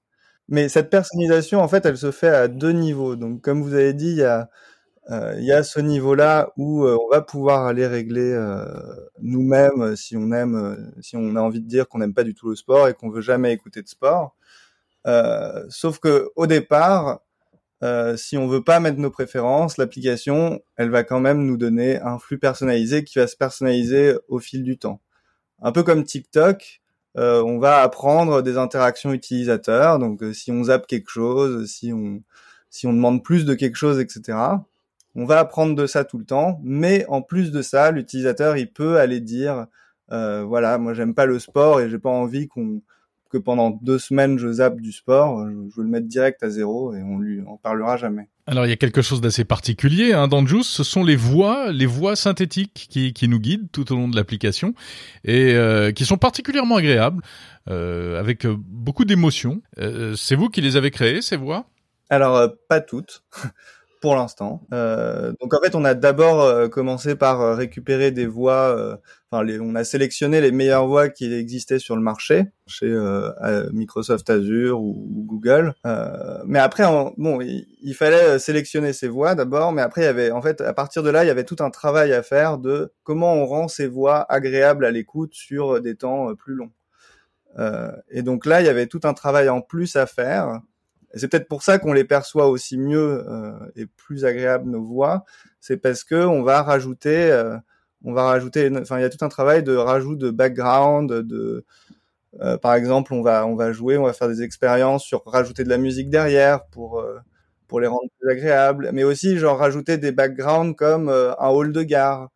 [0.50, 3.16] Mais cette personnalisation, en fait, elle se fait à deux niveaux.
[3.16, 4.50] Donc, comme vous avez dit, il y a,
[5.10, 8.66] euh, ce niveau-là où euh, on va pouvoir aller régler euh,
[9.22, 12.24] nous-mêmes euh, si on aime, euh, si on a envie de dire qu'on n'aime pas
[12.24, 14.36] du tout le sport et qu'on veut jamais écouter de sport.
[15.70, 17.22] sauf que au départ,
[18.16, 22.20] si on veut pas mettre nos préférences, l'application, elle va quand même nous donner un
[22.20, 25.02] flux personnalisé qui va se personnaliser au fil du temps.
[25.62, 26.82] Un peu comme TikTok,
[27.18, 30.00] euh, on va apprendre des interactions utilisateurs.
[30.00, 32.24] Donc, euh, si on zappe quelque chose, si on
[32.70, 34.38] si on demande plus de quelque chose, etc.
[35.16, 36.60] On va apprendre de ça tout le temps.
[36.64, 39.68] Mais en plus de ça, l'utilisateur il peut aller dire
[40.12, 42.82] euh, voilà, moi j'aime pas le sport et j'ai pas envie qu'on
[43.32, 46.94] que pendant deux semaines je zappe du sport, je, veux le mettre direct à zéro
[46.94, 48.28] et on lui en parlera jamais.
[48.48, 51.72] Alors il y a quelque chose d'assez particulier hein, dans Juice, ce sont les voix,
[51.72, 54.74] les voix synthétiques qui, qui nous guident tout au long de l'application
[55.24, 57.24] et euh, qui sont particulièrement agréables,
[57.70, 59.62] euh, avec euh, beaucoup d'émotion.
[59.78, 61.66] Euh, c'est vous qui les avez créées ces voix?
[62.10, 63.24] Alors euh, pas toutes.
[64.02, 64.64] pour l'instant.
[64.74, 68.76] Euh, donc en fait, on a d'abord euh, commencé par euh, récupérer des voix.
[68.76, 68.98] Euh,
[69.30, 73.70] enfin, les, on a sélectionné les meilleures voix qui existaient sur le marché chez euh,
[73.72, 75.76] Microsoft Azure ou, ou Google.
[76.46, 79.72] mais après, on, bon, il, il, fallait sélectionner ces voix d'abord.
[79.72, 81.58] Mais après, il y avait en fait, à partir de là, il y avait tout
[81.60, 85.96] un travail à faire de comment on rend ces voix agréables à l'écoute sur des
[85.96, 86.72] temps plus longs.
[88.10, 90.60] et donc là, il y avait tout un travail en plus à faire
[91.16, 95.26] c'est peut-être pour ça qu'on les perçoit aussi mieux euh, et plus agréables nos voix.
[95.60, 97.58] C'est parce que on va rajouter, euh,
[98.04, 101.66] on va rajouter, enfin il y a tout un travail de rajout de background, de
[102.40, 105.64] euh, par exemple on va on va jouer, on va faire des expériences sur rajouter
[105.66, 107.20] de la musique derrière pour euh,
[107.68, 111.72] pour les rendre plus agréables, mais aussi genre rajouter des backgrounds comme euh, un hall
[111.74, 112.30] de gare.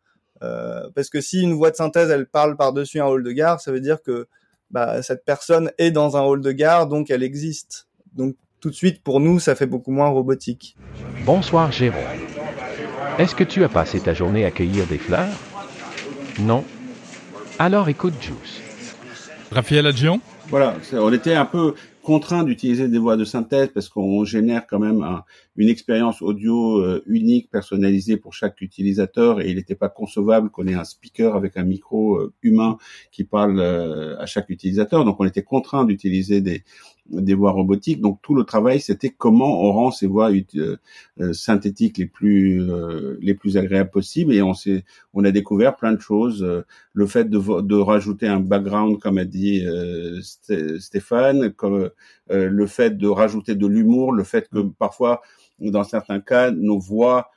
[0.94, 3.60] parce que si une voix de synthèse elle parle par dessus un hall de gare,
[3.60, 4.26] ça veut dire que
[4.70, 7.88] bah, cette personne est dans un hall de gare, donc elle existe.
[8.14, 10.76] Donc tout de suite, pour nous, ça fait beaucoup moins robotique.
[11.24, 12.00] Bonsoir Jérôme.
[13.18, 15.28] Est-ce que tu as passé ta journée à cueillir des fleurs?
[16.40, 16.64] Non
[17.58, 18.60] Alors écoute Juice.
[19.50, 20.20] Raphaël Adjian?
[20.48, 24.78] Voilà, on était un peu contraint d'utiliser des voix de synthèse parce qu'on génère quand
[24.78, 25.04] même
[25.56, 30.68] une expérience audio euh, unique, personnalisée pour chaque utilisateur et il n'était pas concevable qu'on
[30.68, 32.78] ait un speaker avec un micro euh, humain
[33.10, 35.04] qui parle euh, à chaque utilisateur.
[35.04, 36.62] Donc on était contraint d'utiliser des,
[37.10, 38.00] des voix robotiques.
[38.00, 40.76] Donc tout le travail, c'était comment on rend ces voix euh,
[41.20, 44.32] euh, synthétiques les plus euh, les plus agréables possibles.
[44.32, 46.46] Et on s'est on a découvert plein de choses.
[46.92, 49.64] le fait de, de rajouter un background, comme a dit
[50.78, 51.90] Stéphane, comme
[52.28, 55.22] le fait de rajouter de l'humour, le fait que parfois,
[55.60, 57.30] dans certains cas, nos voix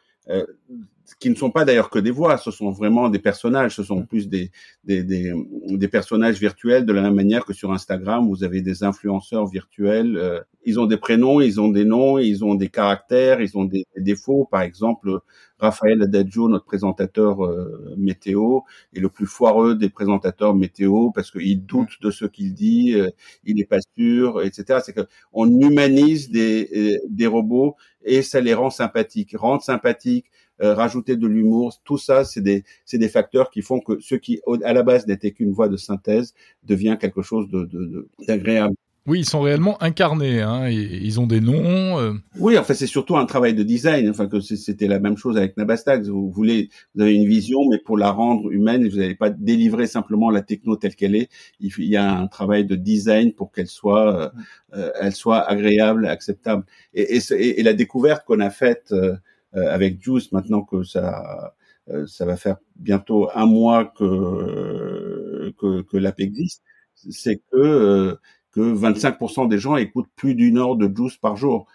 [1.15, 4.06] qui ne sont pas d'ailleurs que des voix, ce sont vraiment des personnages, ce sont
[4.06, 4.52] plus des,
[4.84, 5.34] des, des,
[5.67, 10.17] des, personnages virtuels de la même manière que sur Instagram, vous avez des influenceurs virtuels.
[10.17, 13.65] Euh, ils ont des prénoms, ils ont des noms, ils ont des caractères, ils ont
[13.65, 14.48] des, défauts.
[14.52, 15.19] Par exemple,
[15.58, 18.60] Raphaël Adagio, notre présentateur euh, météo,
[18.93, 23.10] est le plus foireux des présentateurs météo parce qu'il doute de ce qu'il dit, euh,
[23.45, 24.80] il n'est pas sûr, etc.
[24.84, 30.26] C'est que on humanise des, des robots et ça les rend sympathiques, rendre sympathiques
[30.62, 34.15] euh, rajouter de l'humour, tout ça, c'est des, c'est des facteurs qui font que ce
[34.15, 38.76] qui, à la base, n'était qu'une voix de synthèse, devient quelque chose de, d'agréable.
[39.08, 40.41] Oui, ils sont réellement incarnés.
[40.41, 40.69] Hein.
[40.69, 41.98] Ils ont des noms.
[42.00, 42.13] Euh.
[42.38, 44.08] Oui, en fait, c'est surtout un travail de design.
[44.08, 46.08] Enfin, que c'était la même chose avec Nabastax.
[46.10, 49.88] Vous voulez, vous avez une vision, mais pour la rendre humaine, vous n'allez pas délivrer
[49.88, 51.30] simplement la techno telle qu'elle est.
[51.60, 54.32] Il y a un travail de design pour qu'elle soit,
[54.74, 56.63] euh, elle soit agréable, acceptable.
[56.93, 59.15] Et, et, et la découverte qu'on a faite euh,
[59.53, 61.53] avec Juice, maintenant que ça
[61.91, 66.63] euh, ça va faire bientôt un mois que que, que l'app existe,
[66.95, 68.15] c'est que euh,
[68.51, 71.67] que 25% des gens écoutent plus d'une heure de Juice par jour.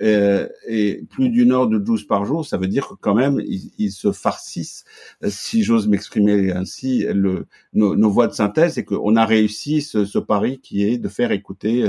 [0.00, 3.90] et plus d'une heure de Juice par jour, ça veut dire que quand même ils,
[3.90, 4.84] se farcissent,
[5.28, 10.04] si j'ose m'exprimer ainsi, le, nos, nos, voix de synthèse, et qu'on a réussi ce,
[10.04, 11.84] ce, pari qui est de faire écouter.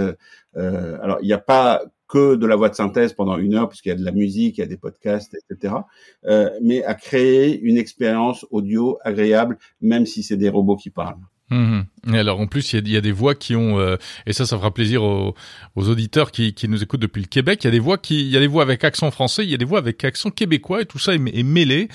[0.58, 3.70] Euh, alors il n'y a pas que de la voix de synthèse pendant une heure,
[3.70, 5.76] puisqu'il y a de la musique, il y a des podcasts, etc.
[6.26, 11.22] Euh, mais à créer une expérience audio agréable, même si c'est des robots qui parlent.
[11.52, 11.82] Mmh.
[12.14, 13.96] Et alors en plus il y, a, des voix qui ont euh,
[14.28, 15.34] et ça ça fera plaisir aux,
[15.76, 17.64] auditeurs qui, nous écoutent depuis le Québec.
[17.64, 19.50] Il y a des voix qui il y a des voix avec accent français, il
[19.50, 21.88] y a des voix avec accent québécois et tout ça est, mêlé.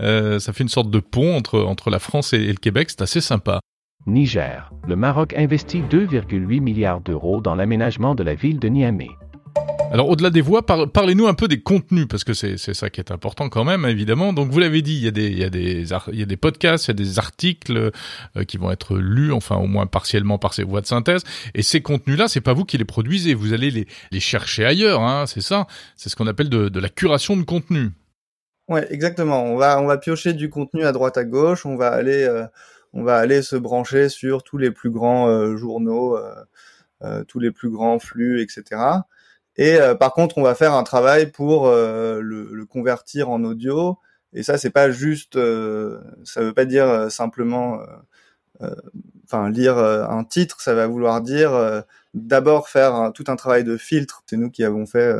[0.00, 2.88] Euh, ça fait une sorte de pont entre entre la France et, et le Québec.
[2.88, 3.60] C'est assez sympa.
[4.06, 4.72] Niger.
[4.88, 9.10] Le Maroc investit 2,8 milliards d'euros dans l'aménagement de la ville de Niamey.
[9.92, 13.10] Alors au-delà des voix, parlez-nous un peu des contenus parce que c'est ça qui est
[13.10, 14.32] important quand même évidemment.
[14.32, 15.50] Donc vous l'avez dit, il y a
[16.24, 19.86] des podcasts, il y a des articles euh, qui vont être lus enfin au moins
[19.86, 23.34] partiellement par ces voix de synthèse et ces contenus-là, c'est pas vous qui les produisez,
[23.34, 27.36] vous allez les chercher ailleurs hein, c'est ça, c'est ce qu'on appelle de, la curation
[27.36, 27.90] de contenu.
[28.68, 29.44] Ouais, exactement.
[29.44, 32.46] On va on va piocher du contenu à droite à gauche, on va aller euh,
[32.94, 36.18] on va aller se brancher sur tous les plus grands euh, journaux,
[37.28, 39.02] tous les plus grands flux, etc.
[39.56, 43.44] Et euh, par contre, on va faire un travail pour euh, le, le, convertir en
[43.44, 43.98] audio.
[44.32, 47.80] Et ça, c'est pas juste, euh, ça veut pas dire simplement,
[49.24, 50.60] enfin lire un titre.
[50.62, 51.52] Ça va vouloir dire
[52.14, 54.22] d'abord faire tout un travail de filtre.
[54.26, 55.14] C'est nous qui avons fait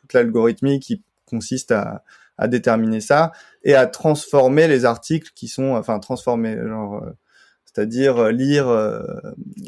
[0.00, 2.02] toute l'algorithmie qui consiste à,
[2.38, 3.30] à, déterminer ça
[3.62, 7.06] et à transformer les articles qui sont, enfin transformer, genre
[7.66, 8.66] c'est-à-dire lire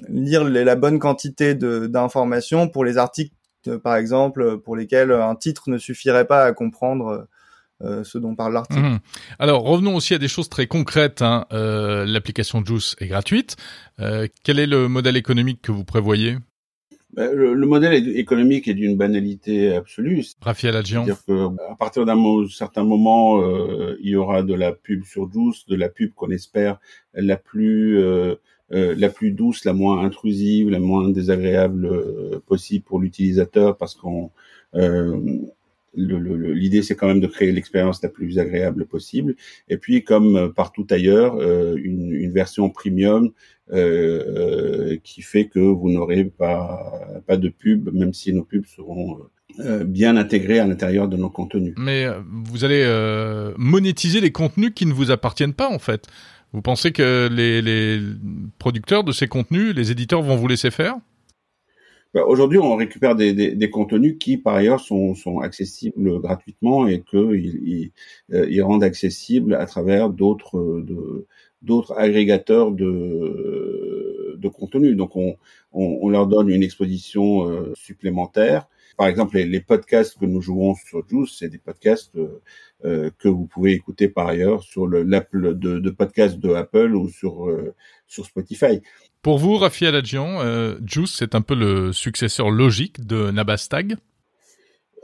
[0.09, 3.37] lire la bonne quantité d'informations pour les articles
[3.83, 7.27] par exemple, pour lesquels un titre ne suffirait pas à comprendre
[7.83, 8.81] euh, ce dont parle l'article.
[8.81, 8.99] Mhm.
[9.39, 11.21] Alors revenons aussi à des choses très concrètes.
[11.21, 11.45] Hein.
[11.53, 13.57] Euh, l'application Juice est gratuite.
[14.01, 16.39] Euh, quel est le modèle économique que vous prévoyez?
[17.13, 20.25] Ben, le, modèle économique est d'une banalité absolue.
[20.41, 21.05] Raphaël Adjian.
[21.05, 22.17] C'est-à-dire qu'à partir d'un
[22.49, 23.43] certain moment,
[24.01, 26.79] il y aura de la pub sur Juice, de la pub qu'on espère
[27.15, 28.37] la plus euh,
[28.71, 34.31] la plus douce, la moins intrusive, la moins désagréable euh, possible pour l'utilisateur, parce qu'on
[34.75, 35.17] euh,
[35.95, 39.35] l'idée c'est quand même de créer l'expérience la plus agréable possible.
[39.69, 41.41] Et puis comme partout ailleurs,
[41.75, 43.33] une, une, version premium
[43.71, 49.21] qui fait que vous n'aurez pas pas de pub, même si nos pubs seront
[49.87, 51.73] bien intégrés à l'intérieur de nos contenus.
[51.79, 52.07] Mais
[52.45, 52.85] vous allez
[53.57, 56.09] monétiser les contenus qui ne vous appartiennent pas en fait.
[56.57, 58.01] Vous pensez que les,
[58.59, 60.95] producteurs de ces contenus, les éditeurs vont vous laisser faire?
[62.15, 67.91] Bah, Aujourd'hui, on récupère des, contenus qui, par ailleurs, sont, accessibles gratuitement et qu'ils
[68.33, 70.83] euh, ils, rendent accessibles à travers d'autres
[71.61, 74.95] d'autres agrégateurs de, de contenu.
[74.95, 78.67] Donc, on, leur donne une exposition euh, supplémentaire
[78.97, 82.13] par exemple, les, podcasts que nous jouons sur Juice, c'est des podcasts
[82.83, 87.49] que vous pouvez écouter par ailleurs sur l'app de, de podcast de Apple ou sur
[88.07, 88.81] sur Spotify.
[89.23, 93.97] Pour vous, Rafi Aladjian, Juice, c'est un peu le successeur logique de Nabastag?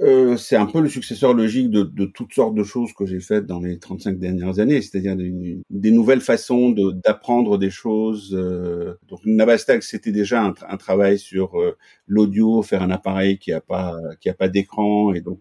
[0.03, 3.21] Euh, c'est un peu le successeur logique de, de, toutes sortes de choses que j'ai
[3.21, 8.35] faites dans les 35 dernières années, c'est-à-dire des, des, nouvelles façons d'apprendre des choses.
[8.35, 8.95] Euh.
[9.09, 11.77] Donc Nabastag, c'était déjà un, un, travail sur euh,
[12.09, 15.41] l'audio, faire un appareil qui a pas qui a pas d'écran et donc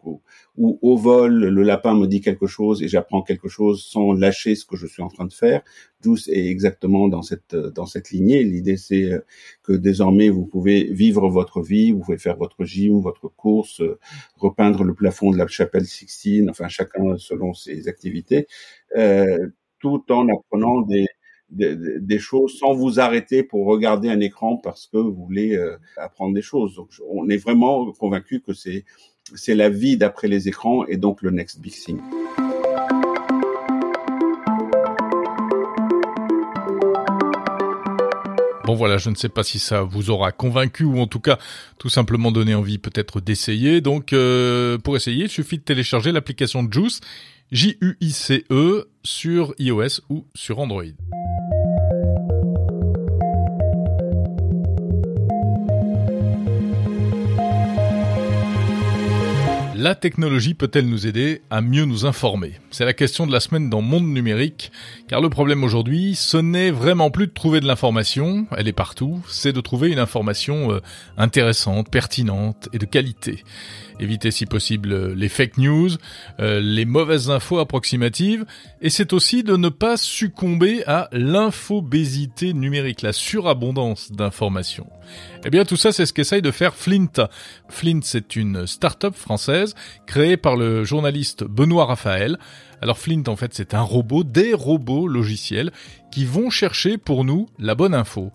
[0.62, 4.54] ou au vol, le lapin me dit quelque chose et j'apprends quelque chose sans lâcher
[4.54, 5.64] ce que je suis en train de faire.
[6.04, 8.44] Juice est exactement dans cette dans cette lignée.
[8.44, 9.26] L'idée c'est euh,
[9.64, 13.98] que désormais vous pouvez vivre votre vie, vous pouvez faire votre gym, votre course, euh,
[14.38, 18.48] repeindre le plafond de la chapelle Sixtine, enfin chacun selon ses activités,
[18.96, 21.08] euh, tout en apprenant des
[21.52, 26.34] des, choses sans vous arrêter pour regarder un écran parce que vous voulez euh, apprendre
[26.34, 26.76] des choses.
[26.76, 28.86] Donc, on est vraiment convaincu que c'est
[29.36, 32.00] c'est la vie d'après les écrans et donc le next big thing.
[38.66, 41.38] Bon voilà, je ne sais pas si ça vous aura convaincu ou en tout cas
[41.78, 43.82] tout simplement donné envie peut-être d'essayer.
[43.82, 47.02] Donc euh, pour essayer, il suffit de télécharger l'application Juice,
[47.52, 50.84] J-U-I-C-E, sur iOS ou sur Android.
[59.82, 62.60] La technologie peut-elle nous aider à mieux nous informer?
[62.70, 64.72] C'est la question de la semaine dans Monde Numérique,
[65.08, 69.24] car le problème aujourd'hui, ce n'est vraiment plus de trouver de l'information, elle est partout,
[69.28, 70.82] c'est de trouver une information euh,
[71.18, 73.44] intéressante, pertinente et de qualité
[74.02, 75.92] éviter si possible euh, les fake news,
[76.40, 78.46] euh, les mauvaises infos approximatives,
[78.82, 84.90] et c'est aussi de ne pas succomber à l'infobésité numérique, la surabondance d'informations.
[85.46, 87.30] Eh bien tout ça c'est ce qu'essaye de faire Flint.
[87.70, 92.38] Flint c'est une start-up française créée par le journaliste Benoît Raphaël.
[92.82, 95.72] Alors Flint en fait c'est un robot, des robots logiciels
[96.12, 98.32] qui vont chercher pour nous la bonne info.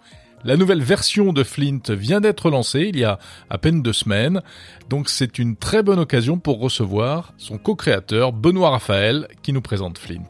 [0.46, 3.18] La nouvelle version de Flint vient d'être lancée il y a
[3.50, 4.42] à peine deux semaines,
[4.88, 9.98] donc c'est une très bonne occasion pour recevoir son co-créateur Benoît Raphaël qui nous présente
[9.98, 10.22] Flint.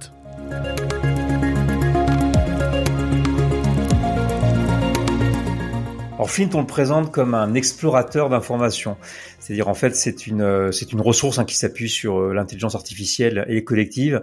[6.14, 8.96] Alors Flint, on le présente comme un explorateur d'informations.
[9.38, 13.64] C'est-à-dire en fait, c'est une une ressource hein, qui s'appuie sur euh, l'intelligence artificielle et
[13.64, 14.22] collective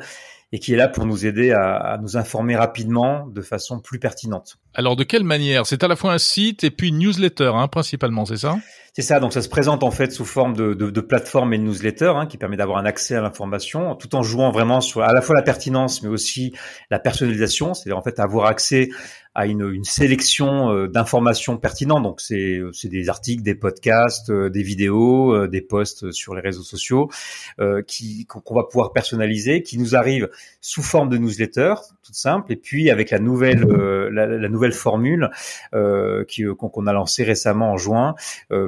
[0.54, 3.98] et qui est là pour nous aider à, à, nous informer rapidement de façon plus
[3.98, 4.60] pertinente.
[4.76, 5.66] Alors de quelle manière?
[5.66, 8.58] C'est à la fois un site et puis une newsletter, hein, principalement, c'est ça?
[8.94, 11.58] C'est ça, donc ça se présente en fait sous forme de, de, de plateforme et
[11.58, 15.02] de newsletter hein, qui permet d'avoir un accès à l'information tout en jouant vraiment sur
[15.02, 16.54] à la fois la pertinence mais aussi
[16.92, 18.90] la personnalisation, c'est-à-dire en fait avoir accès
[19.36, 22.04] à une, une sélection euh, d'informations pertinentes.
[22.04, 26.64] Donc c'est des articles, des podcasts, euh, des vidéos, euh, des posts sur les réseaux
[26.64, 27.10] sociaux
[27.88, 30.30] qui qu'on va pouvoir personnaliser, qui nous arrivent
[30.62, 35.30] sous forme de newsletter, toute simple, et puis avec la nouvelle la, la, nouvelle formule
[36.28, 38.16] qui qu'on a lancée récemment en juin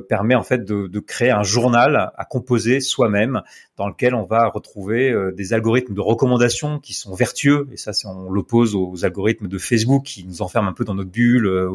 [0.07, 3.41] permet en fait de, de créer un journal à composer soi-même
[3.77, 7.91] dans lequel on va retrouver euh, des algorithmes de recommandation qui sont vertueux et ça
[8.05, 11.69] on l'oppose aux algorithmes de Facebook qui nous un peu dans notre bulle euh,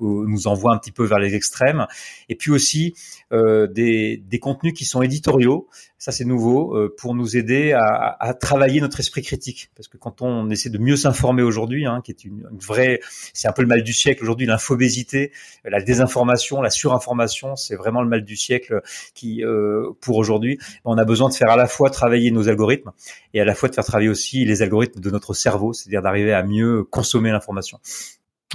[0.00, 1.86] ou, nous envoient un petit peu vers les extrêmes
[2.28, 2.94] et puis aussi
[3.32, 5.68] euh, des, des contenus qui sont éditoriaux
[5.98, 9.96] ça c'est nouveau euh, pour nous aider à, à, travailler notre esprit critique parce que
[9.96, 13.00] quand on essaie de mieux s'informer aujourd'hui hein, qui est une, une vraie
[13.32, 15.32] c'est un peu le mal du siècle aujourd'hui l'infobésité
[15.64, 18.82] la désinformation la surinformation c'est vraiment le mal du siècle
[19.14, 22.90] qui euh, pour aujourd'hui on a besoin de faire à la fois travailler nos algorithmes
[23.32, 26.32] et à la fois de faire travailler aussi les algorithmes de notre cerveau, c'est-à-dire d'arriver
[26.32, 27.78] à mieux consommer l'information.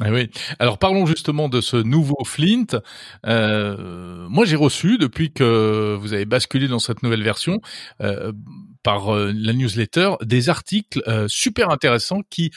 [0.06, 0.30] Eh oui.
[0.60, 2.82] Alors parlons justement de ce nouveau Flint.
[3.26, 7.60] Euh, moi j'ai reçu depuis que vous avez basculé dans cette nouvelle version
[8.02, 8.32] euh,
[8.82, 12.52] par euh, la newsletter des articles super intéressants qui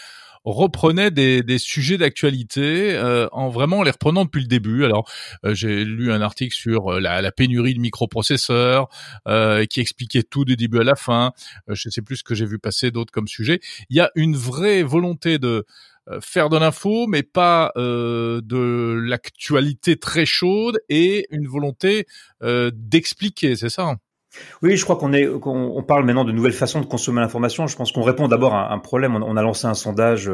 [0.44, 4.84] reprenait des, des sujets d'actualité euh, en vraiment les reprenant depuis le début.
[4.84, 5.08] Alors
[5.44, 8.88] euh, j'ai lu un article sur euh, la, la pénurie de microprocesseurs
[9.70, 11.32] qui expliquait tout du début à la fin.
[11.68, 13.60] je sais plus ce que j'ai vu passer d'autres comme sujet.
[13.88, 15.64] Il y a une vraie volonté de
[16.20, 22.06] faire de l'info, mais pas euh, de l'actualité très chaude et une volonté
[22.42, 23.96] euh, d'expliquer, c'est ça?
[24.62, 27.66] Oui, je crois qu'on est, qu'on parle maintenant de nouvelles façons de consommer l'information.
[27.66, 29.14] Je pense qu'on répond d'abord à un problème.
[29.16, 30.30] On, a lancé un sondage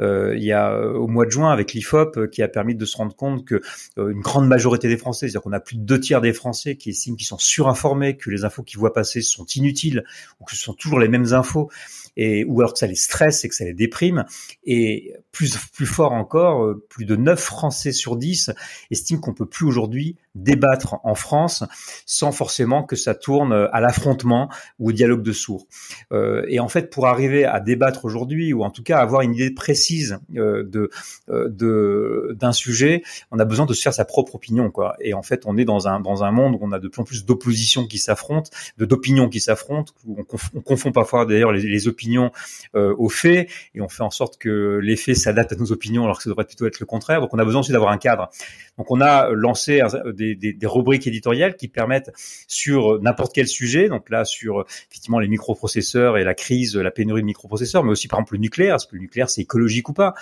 [0.00, 2.74] euh, il y a euh, au mois de juin avec l'Ifop euh, qui a permis
[2.74, 3.60] de se rendre compte que
[3.96, 6.90] une grande majorité des Français, c'est-à-dire qu'on a plus de deux tiers des Français qui
[6.90, 10.04] estiment qu'ils sont surinformés, que les infos qu'ils voient passer sont inutiles
[10.40, 11.70] ou que ce sont toujours les mêmes infos
[12.16, 14.24] et ou alors que ça les stresse et que ça les déprime.
[14.64, 18.50] Et plus plus fort encore, plus de 9 Français sur 10
[18.90, 21.64] estiment qu'on peut plus aujourd'hui débattre en France
[22.06, 24.48] sans forcément que ça tourne à l'affrontement
[24.78, 25.66] ou au dialogue de sourds.
[26.12, 29.34] Euh, et en fait, pour arriver à débattre aujourd'hui, ou en tout cas avoir une
[29.34, 30.90] idée précise euh, de
[31.28, 34.72] euh, d'un sujet, on a besoin de se faire sa propre opinion.
[35.00, 37.00] Et en fait, on est dans un dans un monde où on a de plus
[37.00, 39.92] en plus d'oppositions qui s'affrontent, de d'opinions qui s'affrontent.
[40.06, 40.24] On,
[40.54, 42.30] on, confond parfois d'ailleurs les, opinions
[42.74, 46.04] euh, aux faits, et on fait en sorte que les faits s'adaptent à nos opinions,
[46.04, 47.20] alors que ça devrait plutôt être le contraire.
[47.20, 48.30] Donc, on a besoin aussi d'avoir un cadre.
[48.76, 49.80] Donc, on a lancé
[50.14, 52.10] des, des, des rubriques éditoriales qui permettent
[52.46, 57.22] sur n'importe quel sujet, donc là sur effectivement les microprocesseurs et la crise, la pénurie
[57.22, 59.92] de microprocesseurs, mais aussi par exemple le nucléaire, est-ce que le nucléaire c'est écologique ou
[59.92, 60.14] pas,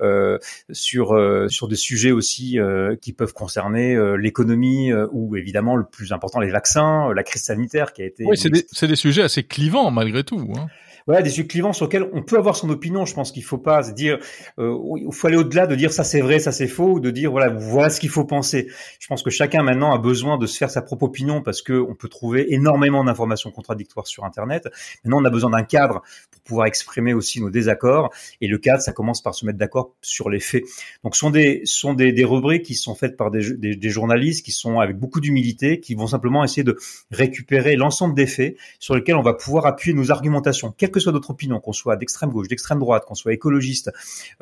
[0.00, 0.38] euh,
[0.70, 5.76] sur euh, sur des sujets aussi euh, qui peuvent concerner euh, l'économie euh, ou évidemment
[5.76, 8.24] le plus important les vaccins, la crise sanitaire qui a été.
[8.26, 10.52] Oui, c'est des, des, sujets assez clivants malgré tout.
[10.56, 10.66] Hein
[11.06, 13.04] voilà, des sujets clivants sur lesquels on peut avoir son opinion.
[13.04, 14.18] Je pense qu'il faut pas se dire,
[14.58, 17.10] euh, il faut aller au-delà de dire ça c'est vrai, ça c'est faux, ou de
[17.10, 18.68] dire voilà voilà ce qu'il faut penser.
[18.98, 21.72] Je pense que chacun maintenant a besoin de se faire sa propre opinion parce que
[21.72, 24.68] on peut trouver énormément d'informations contradictoires sur Internet.
[25.04, 28.10] Maintenant, on a besoin d'un cadre pour pouvoir exprimer aussi nos désaccords.
[28.40, 30.64] Et le cadre, ça commence par se mettre d'accord sur les faits.
[31.04, 33.90] Donc, ce sont des sont des, des rubriques qui sont faites par des, des, des
[33.90, 36.76] journalistes qui sont avec beaucoup d'humilité, qui vont simplement essayer de
[37.10, 41.30] récupérer l'ensemble des faits sur lesquels on va pouvoir appuyer nos argumentations que soit notre
[41.30, 43.90] opinion, qu'on soit d'extrême gauche, d'extrême droite, qu'on soit écologiste,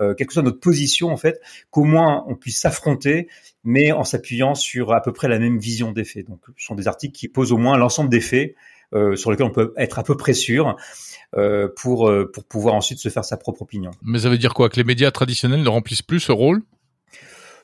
[0.01, 1.41] euh, quelle que soit notre position en fait,
[1.71, 3.29] qu'au moins on puisse s'affronter,
[3.65, 6.29] mais en s'appuyant sur à peu près la même vision des faits.
[6.29, 8.55] Donc, ce sont des articles qui posent au moins l'ensemble des faits
[8.93, 10.77] euh, sur lesquels on peut être à peu près sûr.
[11.37, 13.93] Euh, pour pour pouvoir ensuite se faire sa propre opinion.
[14.03, 14.69] Mais ça veut dire quoi?
[14.69, 16.63] Que les médias traditionnels ne remplissent plus ce rôle?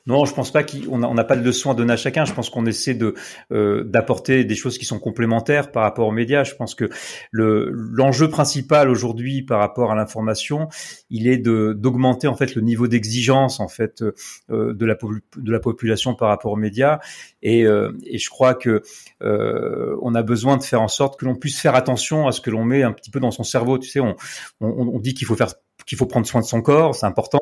[0.07, 2.23] Non, je pense pas qu'on n'a pas de leçon à donner à chacun.
[2.23, 3.13] Je pense qu'on essaie de
[3.51, 6.45] euh, d'apporter des choses qui sont complémentaires par rapport aux médias.
[6.45, 6.89] Je pense que
[7.31, 10.69] le l'enjeu principal aujourd'hui par rapport à l'information,
[11.09, 14.01] il est de d'augmenter en fait le niveau d'exigence en fait
[14.49, 14.95] euh, de la
[15.35, 16.99] de la population par rapport aux médias.
[17.41, 18.81] Et, euh, et je crois que
[19.21, 22.39] euh, on a besoin de faire en sorte que l'on puisse faire attention à ce
[22.39, 23.77] que l'on met un petit peu dans son cerveau.
[23.77, 24.15] Tu sais, on
[24.61, 25.53] on, on dit qu'il faut faire
[25.85, 27.39] qu'il faut prendre soin de son corps, c'est important.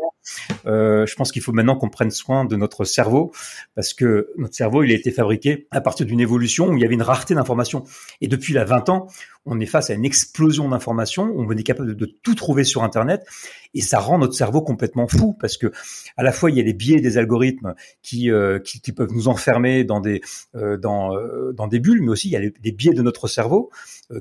[0.65, 3.31] Euh, je pense qu'il faut maintenant qu'on prenne soin de notre cerveau
[3.75, 6.85] parce que notre cerveau, il a été fabriqué à partir d'une évolution où il y
[6.85, 7.83] avait une rareté d'informations.
[8.21, 9.07] Et depuis la 20 ans,
[9.45, 13.25] on est face à une explosion d'informations, on est capable de, tout trouver sur Internet,
[13.73, 15.71] et ça rend notre cerveau complètement fou parce que
[16.17, 19.27] à la fois il y a les biais des algorithmes qui euh, qui, peuvent nous
[19.27, 20.21] enfermer dans des
[20.55, 21.11] euh, dans
[21.53, 23.69] dans des bulles, mais aussi il y a les, biais de notre cerveau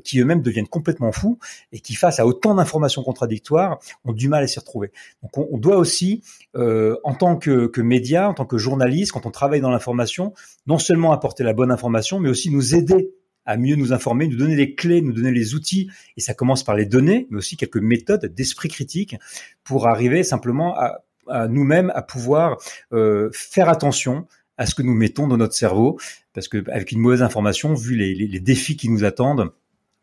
[0.03, 1.39] qui eux-mêmes deviennent complètement fous
[1.73, 4.93] et qui face à autant d'informations contradictoires ont du mal à s'y retrouver.
[5.23, 6.23] Donc on, on doit aussi
[6.57, 10.35] en tant que, que média, en tant que journaliste, quand on travaille dans l'information,
[10.67, 13.13] non seulement apporter la bonne information, mais aussi nous aider
[13.47, 16.65] à mieux nous informer, nous donner les clés, nous donner les outils, et ça commence
[16.65, 19.17] par les données, mais aussi quelques méthodes d'esprit critique
[19.65, 21.01] pour arriver simplement à,
[21.49, 22.59] nous-mêmes à pouvoir
[22.93, 24.27] euh, faire attention
[24.59, 25.99] à ce que nous mettons dans notre cerveau,
[26.33, 29.51] parce que avec une mauvaise information, vu les, les, les défis qui nous attendent,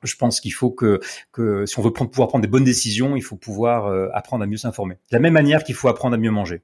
[0.07, 0.99] je pense qu'il faut que,
[1.31, 4.43] que si on veut prendre, pouvoir prendre des bonnes décisions, il faut pouvoir euh, apprendre
[4.43, 4.95] à mieux s'informer.
[4.95, 6.61] De la même manière qu'il faut apprendre à mieux manger.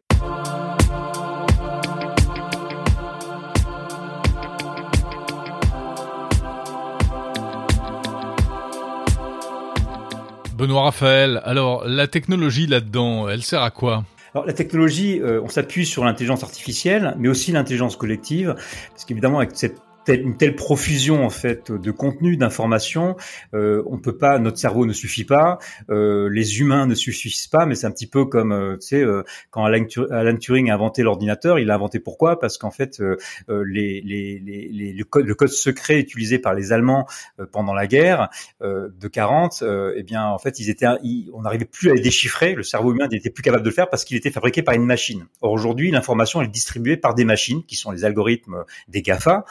[10.58, 14.06] Benoît Raphaël, alors la technologie là-dedans, elle sert à quoi?
[14.34, 18.56] Alors la technologie, euh, on s'appuie sur l'intelligence artificielle, mais aussi l'intelligence collective,
[18.92, 19.80] parce qu'évidemment avec cette
[20.16, 23.16] une telle profusion en fait de contenu, d'informations,
[23.54, 27.66] euh, on peut pas, notre cerveau ne suffit pas, euh, les humains ne suffisent pas,
[27.66, 31.04] mais c'est un petit peu comme euh, tu sais euh, quand Alan, Turing a inventé
[31.04, 32.40] l'ordinateur, il l'a inventé pourquoi?
[32.40, 33.18] Parce qu'en fait euh,
[33.50, 37.08] les, les, les, le, code, le code secret utilisé par les Allemands
[37.52, 38.30] pendant la guerre
[38.62, 39.64] de 40,
[39.96, 40.88] eh bien en fait ils étaient,
[41.34, 43.90] on n'arrivait plus à les déchiffrer, le cerveau humain n'était plus capable de le faire
[43.90, 45.26] parce qu'il était fabriqué par une machine.
[45.42, 49.46] Or aujourd'hui l'information est distribuée par des machines qui sont les algorithmes des Gafa.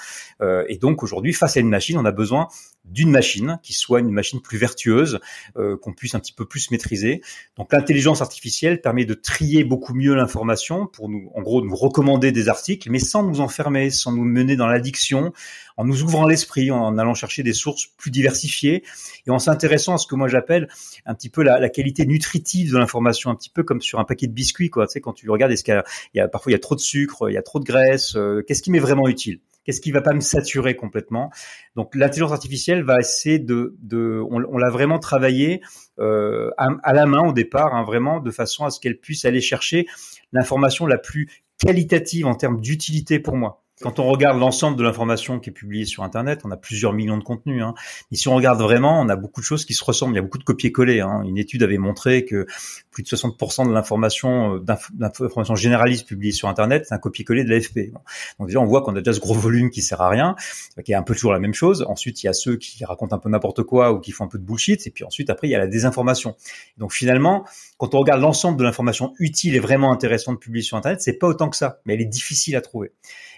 [0.47, 2.49] Euh, et donc aujourd'hui, face à une machine, on a besoin
[2.84, 5.18] d'une machine qui soit une machine plus vertueuse,
[5.57, 7.20] euh, qu'on puisse un petit peu plus maîtriser.
[7.57, 12.32] Donc l'intelligence artificielle permet de trier beaucoup mieux l'information pour nous, en gros, nous recommander
[12.32, 15.32] des articles, mais sans nous enfermer, sans nous mener dans l'addiction,
[15.76, 18.82] en nous ouvrant l'esprit, en allant chercher des sources plus diversifiées
[19.26, 20.68] et en s'intéressant à ce que moi j'appelle
[21.05, 24.05] un petit peu la, la qualité nutritive de l'information, un petit peu comme sur un
[24.05, 24.86] paquet de biscuits, quoi.
[24.86, 25.82] Tu sais, quand tu regardes, est-ce qu'il
[26.14, 28.16] y, a, parfois il y a trop de sucre, il y a trop de graisse,
[28.16, 29.40] euh, qu'est-ce qui m'est vraiment utile?
[29.67, 31.31] Qu'est-ce qui va pas me saturer complètement
[31.75, 35.61] Donc l'intelligence artificielle va essayer de, de on, l'a vraiment travaillé
[35.99, 39.41] euh, à, la main au départ, hein, vraiment de façon à ce qu'elle puisse aller
[39.41, 39.87] chercher
[40.33, 43.66] l'information la plus qualitative en termes d'utilité pour moi.
[43.83, 47.18] Quand on regarde l'ensemble de l'information qui est publiée sur Internet, on a plusieurs millions
[47.18, 47.62] de contenus.
[47.62, 47.74] Hein.
[48.11, 50.14] Et si on regarde vraiment, on a beaucoup de choses qui se ressemblent.
[50.14, 51.01] Il y a beaucoup de copier-coller.
[51.01, 51.22] Hein.
[51.24, 52.47] Une étude avait montré que
[52.91, 54.64] plus de 60% de l'information, euh,
[54.95, 57.93] d'information généraliste publiée sur Internet, c'est un copier-coller de l'AFP.
[58.39, 60.37] Donc déjà, on voit qu'on a déjà ce gros volume qui sert à rien,
[60.83, 61.85] qui est un peu toujours la même chose.
[61.87, 64.29] Ensuite, il y a ceux qui racontent un peu n'importe quoi ou qui font un
[64.29, 64.87] peu de bullshit.
[64.87, 66.35] Et puis ensuite, après, il y a la désinformation.
[66.79, 67.45] Donc finalement,
[67.77, 71.27] quand on regarde l'ensemble de l'information utile et vraiment intéressante publiée sur Internet, c'est pas
[71.27, 72.93] autant que ça, mais elle est difficile à trouver.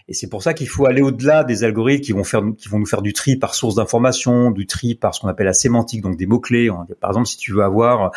[0.08, 2.78] Et c'est pour ça qu'il faut aller au-delà des algorithmes qui vont faire, qui vont
[2.78, 6.00] nous faire du tri par source d'information, du tri par ce qu'on appelle la sémantique,
[6.00, 6.70] donc des mots-clés.
[6.98, 8.10] Par exemple, si tu veux avoir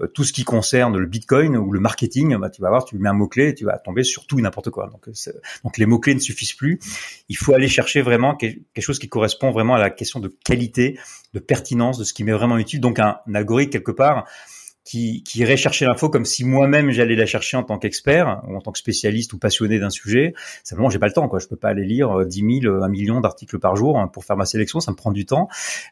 [0.00, 2.96] euh, tout ce qui concerne le Bitcoin ou le marketing, bah, tu vas voir, tu
[2.96, 4.88] mets un mot-clé et tu vas tomber sur tout et n'importe quoi.
[4.88, 5.32] Donc, euh,
[5.64, 6.80] donc les mots-clés ne suffisent plus.
[7.28, 10.98] Il faut aller chercher vraiment quelque chose qui correspond vraiment à la question de qualité,
[11.34, 12.80] de pertinence, de ce qui m'est vraiment utile.
[12.80, 14.24] Donc un algorithme quelque part
[14.84, 18.60] qui, qui chercher l'info comme si moi-même j'allais la chercher en tant qu'expert ou en
[18.60, 20.34] tant que spécialiste ou passionné d'un sujet.
[20.62, 21.28] Simplement, j'ai pas le temps.
[21.28, 21.38] Quoi.
[21.38, 24.36] Je peux pas aller lire 10 000, 1 million d'articles par jour hein, pour faire
[24.36, 24.80] ma sélection.
[24.80, 25.48] Ça me prend du temps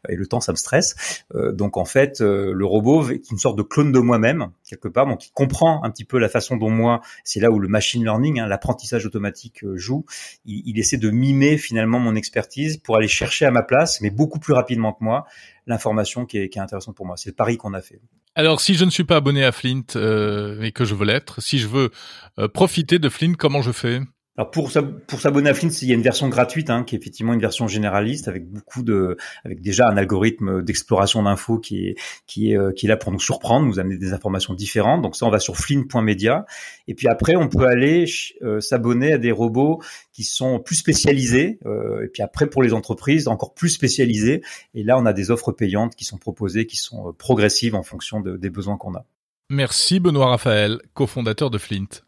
[0.09, 1.25] et le temps, ça me stresse.
[1.35, 4.89] Euh, donc en fait, euh, le robot est une sorte de clone de moi-même quelque
[4.89, 7.69] part, donc il comprend un petit peu la façon dont moi, c'est là où le
[7.69, 10.05] machine learning, hein, l'apprentissage automatique euh, joue.
[10.47, 14.39] Il essaie de mimer finalement mon expertise pour aller chercher à ma place, mais beaucoup
[14.39, 15.27] plus rapidement que moi,
[15.67, 17.17] l'information qui est, intéressante pour moi.
[17.17, 18.01] C'est le pari qu'on a fait.
[18.35, 21.41] Alors, si je ne suis pas abonné à Flint euh, et que je veux l'être,
[21.43, 21.91] si je veux
[22.39, 24.01] euh, profiter de Flint, comment je fais?
[24.39, 24.71] Alors pour
[25.07, 27.41] pour s'abonner à Flint, il y a une version gratuite hein, qui est effectivement une
[27.41, 32.57] version généraliste avec beaucoup de avec déjà un algorithme d'exploration d'infos qui est qui est
[32.57, 35.03] euh, qui est là pour nous surprendre, nous amener des informations différentes.
[35.03, 36.47] Donc ça on va sur flint.media
[36.89, 38.07] et puis après on peut aller
[38.41, 39.83] euh, s'abonner à des robots
[40.15, 44.83] qui sont plus spécialisés euh, et puis après pour les entreprises encore plus spécialisés et
[44.83, 48.51] là on a des offres payantes qui sont proposées qui sont progressives en fonction des
[48.51, 49.05] besoins qu'on a.
[49.51, 52.01] Merci Benoît Raphaël, cofondateur de Flint.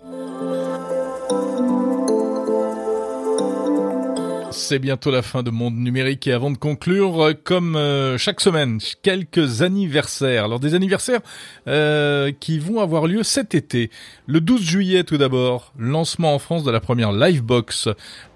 [4.56, 8.40] C'est bientôt la fin de Monde Numérique et avant de conclure, euh, comme euh, chaque
[8.40, 10.44] semaine, quelques anniversaires.
[10.44, 11.20] Alors des anniversaires
[11.66, 13.90] euh, qui vont avoir lieu cet été.
[14.28, 17.88] Le 12 juillet tout d'abord, lancement en France de la première Livebox,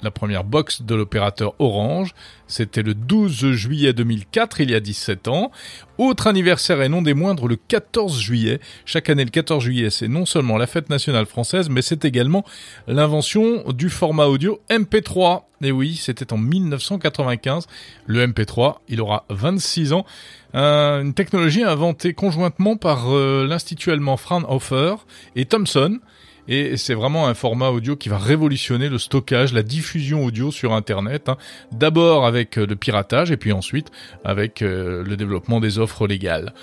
[0.03, 2.15] la première box de l'opérateur Orange.
[2.49, 5.53] C'était le 12 juillet 2004, il y a 17 ans.
[5.99, 8.59] Autre anniversaire et non des moindres, le 14 juillet.
[8.87, 12.45] Chaque année, le 14 juillet, c'est non seulement la fête nationale française, mais c'est également
[12.87, 15.43] l'invention du format audio MP3.
[15.61, 17.67] Et oui, c'était en 1995.
[18.07, 20.07] Le MP3, il aura 26 ans.
[20.55, 24.95] une technologie inventée conjointement par euh, l'Institut allemand Fraunhofer
[25.37, 25.99] et Thomson.
[26.49, 30.73] Et c'est vraiment un format audio qui va révolutionner le stockage, la diffusion audio sur
[30.73, 31.29] Internet.
[31.29, 31.37] Hein.
[31.73, 33.91] D'abord avec euh, le piratage et puis ensuite
[34.25, 36.55] avec euh, le développement des offres légales.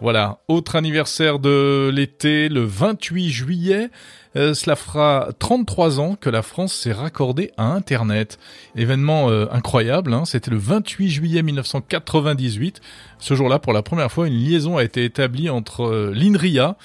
[0.00, 3.90] Voilà, autre anniversaire de l'été, le 28 juillet.
[4.36, 8.38] Euh, cela fera 33 ans que la France s'est raccordée à Internet.
[8.76, 10.24] Événement incroyable, hein.
[10.24, 12.80] c'était le 28 juillet 1998.
[13.18, 16.76] Ce jour-là, pour la première fois, une liaison a été établie entre l'INRIA,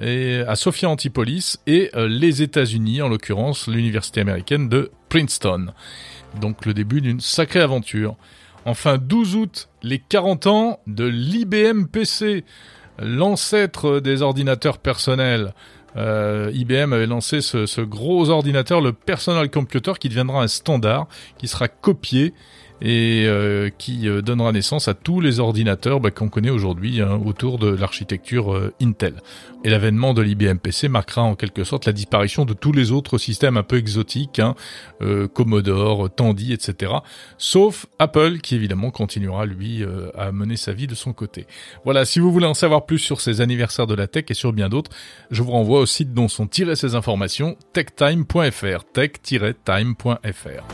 [0.00, 5.66] et à Sophia Antipolis et euh, les États-Unis, en l'occurrence l'université américaine de Princeton.
[6.40, 8.16] Donc le début d'une sacrée aventure.
[8.64, 12.44] Enfin 12 août, les 40 ans de l'IBM PC,
[12.98, 15.54] l'ancêtre des ordinateurs personnels.
[15.96, 21.06] Euh, IBM avait lancé ce, ce, gros ordinateur, le Personal Computer, qui deviendra un standard,
[21.38, 22.34] qui sera copié
[22.80, 27.20] et euh, qui euh, donnera naissance à tous les ordinateurs bah, qu'on connaît aujourd'hui hein,
[27.24, 29.14] autour de l'architecture euh, Intel.
[29.64, 33.16] Et l'avènement de l'IBM PC marquera en quelque sorte la disparition de tous les autres
[33.16, 34.54] systèmes un peu exotiques, hein,
[35.32, 36.92] Commodore, Tandy, etc.
[37.38, 39.82] Sauf Apple qui évidemment continuera lui
[40.18, 41.46] à mener sa vie de son côté.
[41.84, 44.52] Voilà, si vous voulez en savoir plus sur ces anniversaires de la tech et sur
[44.52, 44.90] bien d'autres,
[45.30, 50.64] je vous renvoie au site dont sont tirées ces informations, techtime.fr, tech-time.fr.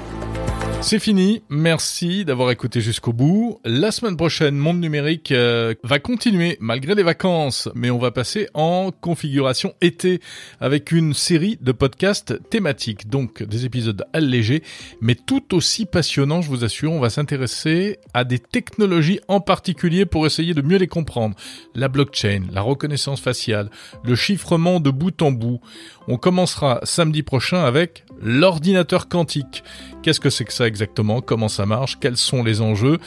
[0.82, 3.60] C'est fini, merci d'avoir écouté jusqu'au bout.
[3.66, 8.48] La semaine prochaine, Monde Numérique euh, va continuer malgré les vacances, mais on va passer
[8.54, 10.20] en configuration été
[10.58, 14.62] avec une série de podcasts thématiques, donc des épisodes allégés,
[15.02, 16.92] mais tout aussi passionnants, je vous assure.
[16.92, 21.36] On va s'intéresser à des technologies en particulier pour essayer de mieux les comprendre.
[21.74, 23.70] La blockchain, la reconnaissance faciale,
[24.02, 25.60] le chiffrement de bout en bout.
[26.08, 29.62] On commencera samedi prochain avec l'ordinateur quantique.
[30.02, 31.20] Qu'est-ce que c'est que ça exactement?
[31.20, 31.98] Comment ça marche?
[32.00, 32.98] Quels sont les enjeux?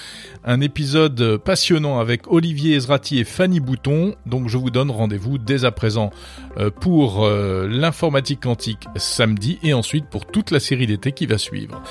[0.43, 4.15] Un épisode passionnant avec Olivier Ezrati et Fanny Bouton.
[4.25, 6.11] Donc je vous donne rendez-vous dès à présent
[6.57, 11.37] euh, pour euh, l'informatique quantique samedi et ensuite pour toute la série d'été qui va
[11.37, 11.81] suivre.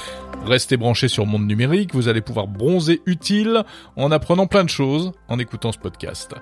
[0.46, 3.62] Restez branchés sur Monde Numérique, vous allez pouvoir bronzer utile
[3.96, 6.34] en apprenant plein de choses en écoutant ce podcast.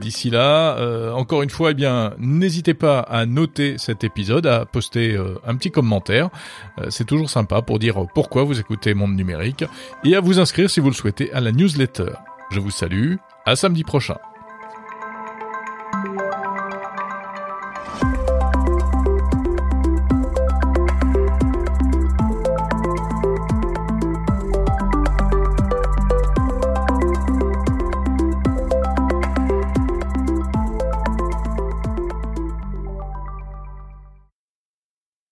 [0.00, 4.64] D'ici là, euh, encore une fois, eh bien, n'hésitez pas à noter cet épisode, à
[4.64, 6.30] poster euh, un petit commentaire.
[6.78, 9.64] Euh, c'est toujours sympa pour dire pourquoi vous écoutez Monde Numérique
[10.04, 12.12] et à vous inscrire si vous le souhaitez à la newsletter.
[12.52, 14.16] Je vous salue, à samedi prochain.